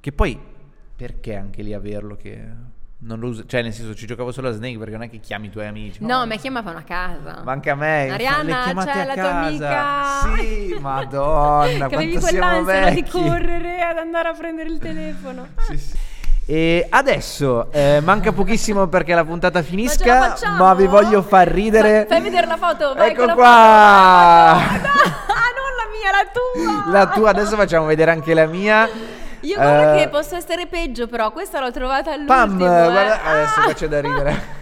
Che 0.00 0.12
poi 0.12 0.38
perché 0.96 1.34
anche 1.36 1.62
lì 1.62 1.72
averlo 1.72 2.16
che 2.16 2.40
non 3.04 3.18
lo 3.18 3.28
uso, 3.28 3.44
cioè 3.46 3.62
nel 3.62 3.72
senso 3.72 3.94
ci 3.96 4.06
giocavo 4.06 4.30
solo 4.30 4.48
a 4.48 4.52
Snake 4.52 4.78
perché 4.78 4.92
non 4.92 5.02
è 5.02 5.10
che 5.10 5.18
chiami 5.18 5.46
i 5.46 5.50
tuoi 5.50 5.66
amici. 5.66 6.04
No, 6.04 6.20
"Oh, 6.20 6.26
mi 6.26 6.38
chiamavano 6.38 6.78
a 6.78 6.82
casa. 6.82 7.40
Ma 7.44 7.50
anche 7.52 7.70
a 7.70 7.74
me, 7.74 8.08
Arianna, 8.10 8.62
c'è 8.84 9.00
a 9.00 9.04
la 9.04 9.14
tua 9.14 9.34
amica. 9.34 10.36
Sì, 10.36 10.76
madonna, 10.80 11.86
che 11.88 11.94
avevi 11.96 12.18
quell'ansia 12.18 12.84
no, 12.88 12.90
di 12.94 13.04
correre 13.04 13.80
ad 13.82 13.98
andare 13.98 14.28
a 14.28 14.32
prendere 14.32 14.68
il 14.68 14.78
telefono. 14.78 15.48
Sì, 15.66 15.76
sì. 15.78 15.96
E 16.44 16.86
adesso 16.90 17.70
eh, 17.70 18.00
manca 18.02 18.32
pochissimo 18.32 18.88
perché 18.88 19.14
la 19.14 19.24
puntata 19.24 19.60
Ma 19.60 19.64
finisca, 19.64 20.30
facciamo? 20.30 20.64
ma 20.64 20.74
vi 20.74 20.86
voglio 20.86 21.22
far 21.22 21.46
ridere. 21.48 22.04
Fai, 22.08 22.20
fai 22.20 22.20
vedere 22.30 22.46
la 22.48 22.56
foto, 22.56 22.94
vai 22.94 23.10
Ecco 23.10 23.32
qua. 23.34 24.58
foto. 24.60 24.88
mia, 26.02 26.10
la 26.10 26.82
tua. 26.84 26.92
La 26.92 27.06
tua, 27.08 27.30
adesso 27.30 27.56
facciamo 27.56 27.86
vedere 27.86 28.10
anche 28.10 28.34
la 28.34 28.46
mia. 28.46 28.88
Io 29.40 29.54
guarda 29.56 29.94
Eh, 29.94 29.98
che 30.04 30.08
posso 30.08 30.36
essere 30.36 30.66
peggio, 30.66 31.06
però 31.08 31.32
questa 31.32 31.60
l'ho 31.60 31.72
trovata 31.72 32.12
all'ultimo. 32.12 32.36
Pam, 32.38 32.54
eh. 32.54 32.90
guarda, 32.90 33.22
adesso 33.24 33.60
Ah. 33.60 33.62
faccio 33.68 33.86
da 33.88 34.00
ridere. 34.00 34.60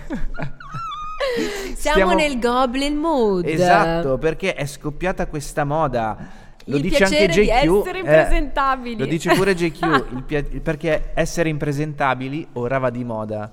Siamo, 1.74 1.74
Stiamo- 1.74 2.12
nel 2.14 2.38
Goblin 2.38 2.96
Mood. 2.96 3.46
Esatto, 3.46 4.18
perché 4.18 4.54
è 4.54 4.66
scoppiata 4.66 5.26
questa 5.26 5.64
moda. 5.64 6.16
Lo 6.64 6.76
Il 6.76 6.82
dice 6.82 7.04
anche 7.04 7.16
piacere 7.26 7.40
di 7.42 7.48
JQ. 7.48 7.76
essere 7.80 7.96
eh, 7.96 8.00
impresentabili. 8.00 8.98
lo 8.98 9.06
dice 9.06 9.34
pure 9.34 9.54
JQ, 9.54 10.22
pia- 10.24 10.44
perché 10.62 11.10
essere 11.14 11.48
impresentabili 11.48 12.46
ora 12.54 12.78
va 12.78 12.90
di 12.90 13.02
moda. 13.04 13.52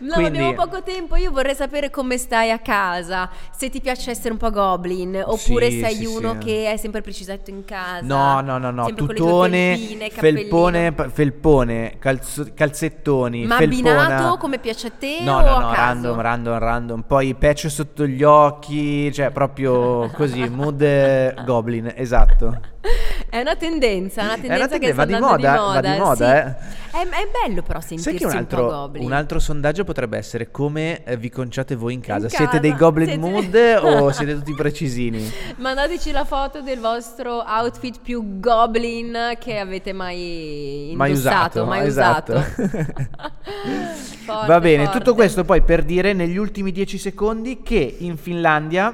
No, 0.00 0.14
Quindi- 0.14 0.38
abbiamo 0.38 0.54
poco 0.54 0.82
tempo. 0.82 1.16
Io 1.16 1.30
vorrei 1.30 1.54
sapere 1.54 1.90
come 1.90 2.16
stai 2.16 2.50
a 2.50 2.58
casa. 2.58 3.28
Se 3.54 3.68
ti 3.70 3.80
piace 3.80 4.10
essere 4.10 4.30
un 4.30 4.38
po' 4.38 4.50
goblin, 4.50 5.22
oppure 5.24 5.70
Sì, 5.70 5.80
sei 5.80 5.94
sì, 5.96 6.04
uno 6.06 6.32
sì. 6.40 6.46
che 6.46 6.72
è 6.72 6.76
sempre 6.76 7.00
precisetto 7.02 7.50
in 7.50 7.64
casa. 7.64 8.00
No, 8.04 8.40
no, 8.40 8.58
no, 8.58 8.70
no, 8.70 8.84
sempre 8.86 9.14
tutone, 9.14 9.76
felpine, 9.76 10.10
felpone, 10.10 10.94
felpone, 11.12 11.96
calzo- 11.98 12.46
calzettoni, 12.54 13.46
Ma 13.46 13.56
felpona. 13.56 14.02
abbinato 14.04 14.36
come 14.38 14.58
piace 14.58 14.86
a 14.88 14.92
te 14.98 15.18
No, 15.22 15.36
o 15.38 15.40
no, 15.42 15.58
no, 15.60 15.72
random, 15.72 16.20
random, 16.20 16.58
random. 16.58 17.02
Poi 17.06 17.34
patch 17.34 17.68
sotto 17.68 18.06
gli 18.06 18.22
occhi, 18.22 19.12
cioè 19.12 19.30
proprio 19.30 20.08
così, 20.14 20.48
mood 20.48 20.80
eh, 20.82 21.34
goblin, 21.44 21.92
esatto. 21.94 22.60
È 23.30 23.40
una 23.40 23.54
tendenza, 23.54 24.22
una 24.24 24.34
tendenza 24.34 24.66
tende- 24.66 24.86
che 24.88 24.92
sta 24.92 25.04
va 25.04 25.04
di 25.06 25.12
moda, 25.18 25.36
di 25.36 25.42
va 25.42 25.60
moda. 25.66 25.80
di 25.80 25.98
moda, 25.98 26.14
sì. 26.16 26.22
eh. 26.32 26.78
È, 26.90 27.02
è 27.02 27.28
bello 27.46 27.62
però 27.62 27.80
sentirsi 27.80 28.02
Sai 28.10 28.18
che 28.18 28.24
un 28.26 28.32
un, 28.32 28.36
altro, 28.38 28.66
po' 28.66 28.72
goblin. 28.72 29.04
un 29.04 29.12
altro 29.12 29.38
sondaggio 29.38 29.84
potrebbe 29.84 30.18
essere 30.18 30.50
come 30.50 31.04
eh, 31.04 31.16
vi 31.16 31.30
conciate 31.30 31.76
voi 31.76 31.94
in 31.94 32.00
casa? 32.00 32.24
In 32.24 32.30
Siete 32.30 32.58
dei 32.58 32.72
casa, 32.72 32.82
goblin 32.84 33.06
siete- 33.06 33.20
mood 33.20 33.54
o 33.84 34.10
siete 34.12 34.34
tutti 34.34 34.52
precisini? 34.54 35.32
Mandateci 35.58 36.10
la 36.10 36.24
foto 36.24 36.60
del 36.60 36.80
vostro 36.80 37.44
outfit 37.46 38.00
più 38.02 38.40
goblin 38.40 39.36
che 39.38 39.58
avete 39.58 39.92
mai 39.92 40.92
Mai 40.96 41.10
indossato, 41.10 41.60
usato, 41.62 41.64
mai 41.66 41.86
esatto. 41.86 42.32
usato. 42.32 42.92
Forte, 44.24 44.46
Va 44.46 44.60
bene, 44.60 44.84
forte. 44.84 44.98
tutto 44.98 45.14
questo 45.14 45.44
poi 45.44 45.62
per 45.62 45.82
dire 45.84 46.12
negli 46.12 46.36
ultimi 46.36 46.72
10 46.72 46.98
secondi 46.98 47.62
che 47.62 47.96
in 48.00 48.16
Finlandia 48.16 48.92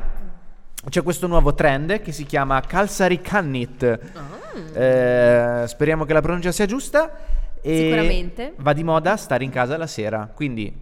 c'è 0.88 1.02
questo 1.02 1.26
nuovo 1.26 1.54
trend 1.54 2.00
che 2.00 2.12
si 2.12 2.24
chiama 2.24 2.60
Kalsari 2.60 3.20
Kannit. 3.20 3.98
Ah. 4.14 4.80
Eh, 4.80 5.66
speriamo 5.66 6.04
che 6.04 6.12
la 6.12 6.20
pronuncia 6.20 6.52
sia 6.52 6.66
giusta. 6.66 7.12
E 7.60 7.76
Sicuramente. 7.76 8.52
Va 8.56 8.72
di 8.72 8.84
moda 8.84 9.16
stare 9.16 9.44
in 9.44 9.50
casa 9.50 9.76
la 9.76 9.86
sera. 9.86 10.30
Quindi 10.32 10.72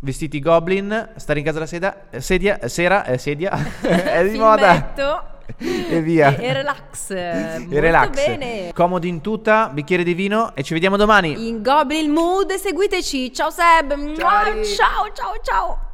vestiti 0.00 0.40
goblin, 0.40 1.10
stare 1.16 1.40
in 1.40 1.44
casa 1.44 1.58
la 1.58 1.66
seda, 1.66 2.04
eh, 2.10 2.20
sedia, 2.20 2.58
eh, 2.60 2.68
sera, 2.68 3.04
eh, 3.04 3.18
sedia, 3.18 3.50
è 3.82 4.28
di 4.28 4.38
moda. 4.38 4.94
E 5.60 6.02
via. 6.02 6.36
E, 6.36 6.44
e 6.44 6.52
relax. 6.52 7.10
E 7.10 7.56
Molto 7.60 7.80
relax. 7.80 8.14
bene. 8.14 8.70
Comodi 8.74 9.08
in 9.08 9.22
tuta, 9.22 9.70
bicchiere 9.72 10.04
di 10.04 10.12
vino 10.12 10.54
e 10.54 10.62
ci 10.62 10.74
vediamo 10.74 10.98
domani. 10.98 11.48
In 11.48 11.62
Goblin 11.62 12.10
Mood 12.12 12.52
seguiteci. 12.52 13.32
Ciao 13.32 13.48
Seb. 13.48 14.14
Ciao. 14.14 14.44
Ciao 14.62 15.10
ciao 15.14 15.32
ciao. 15.42 15.87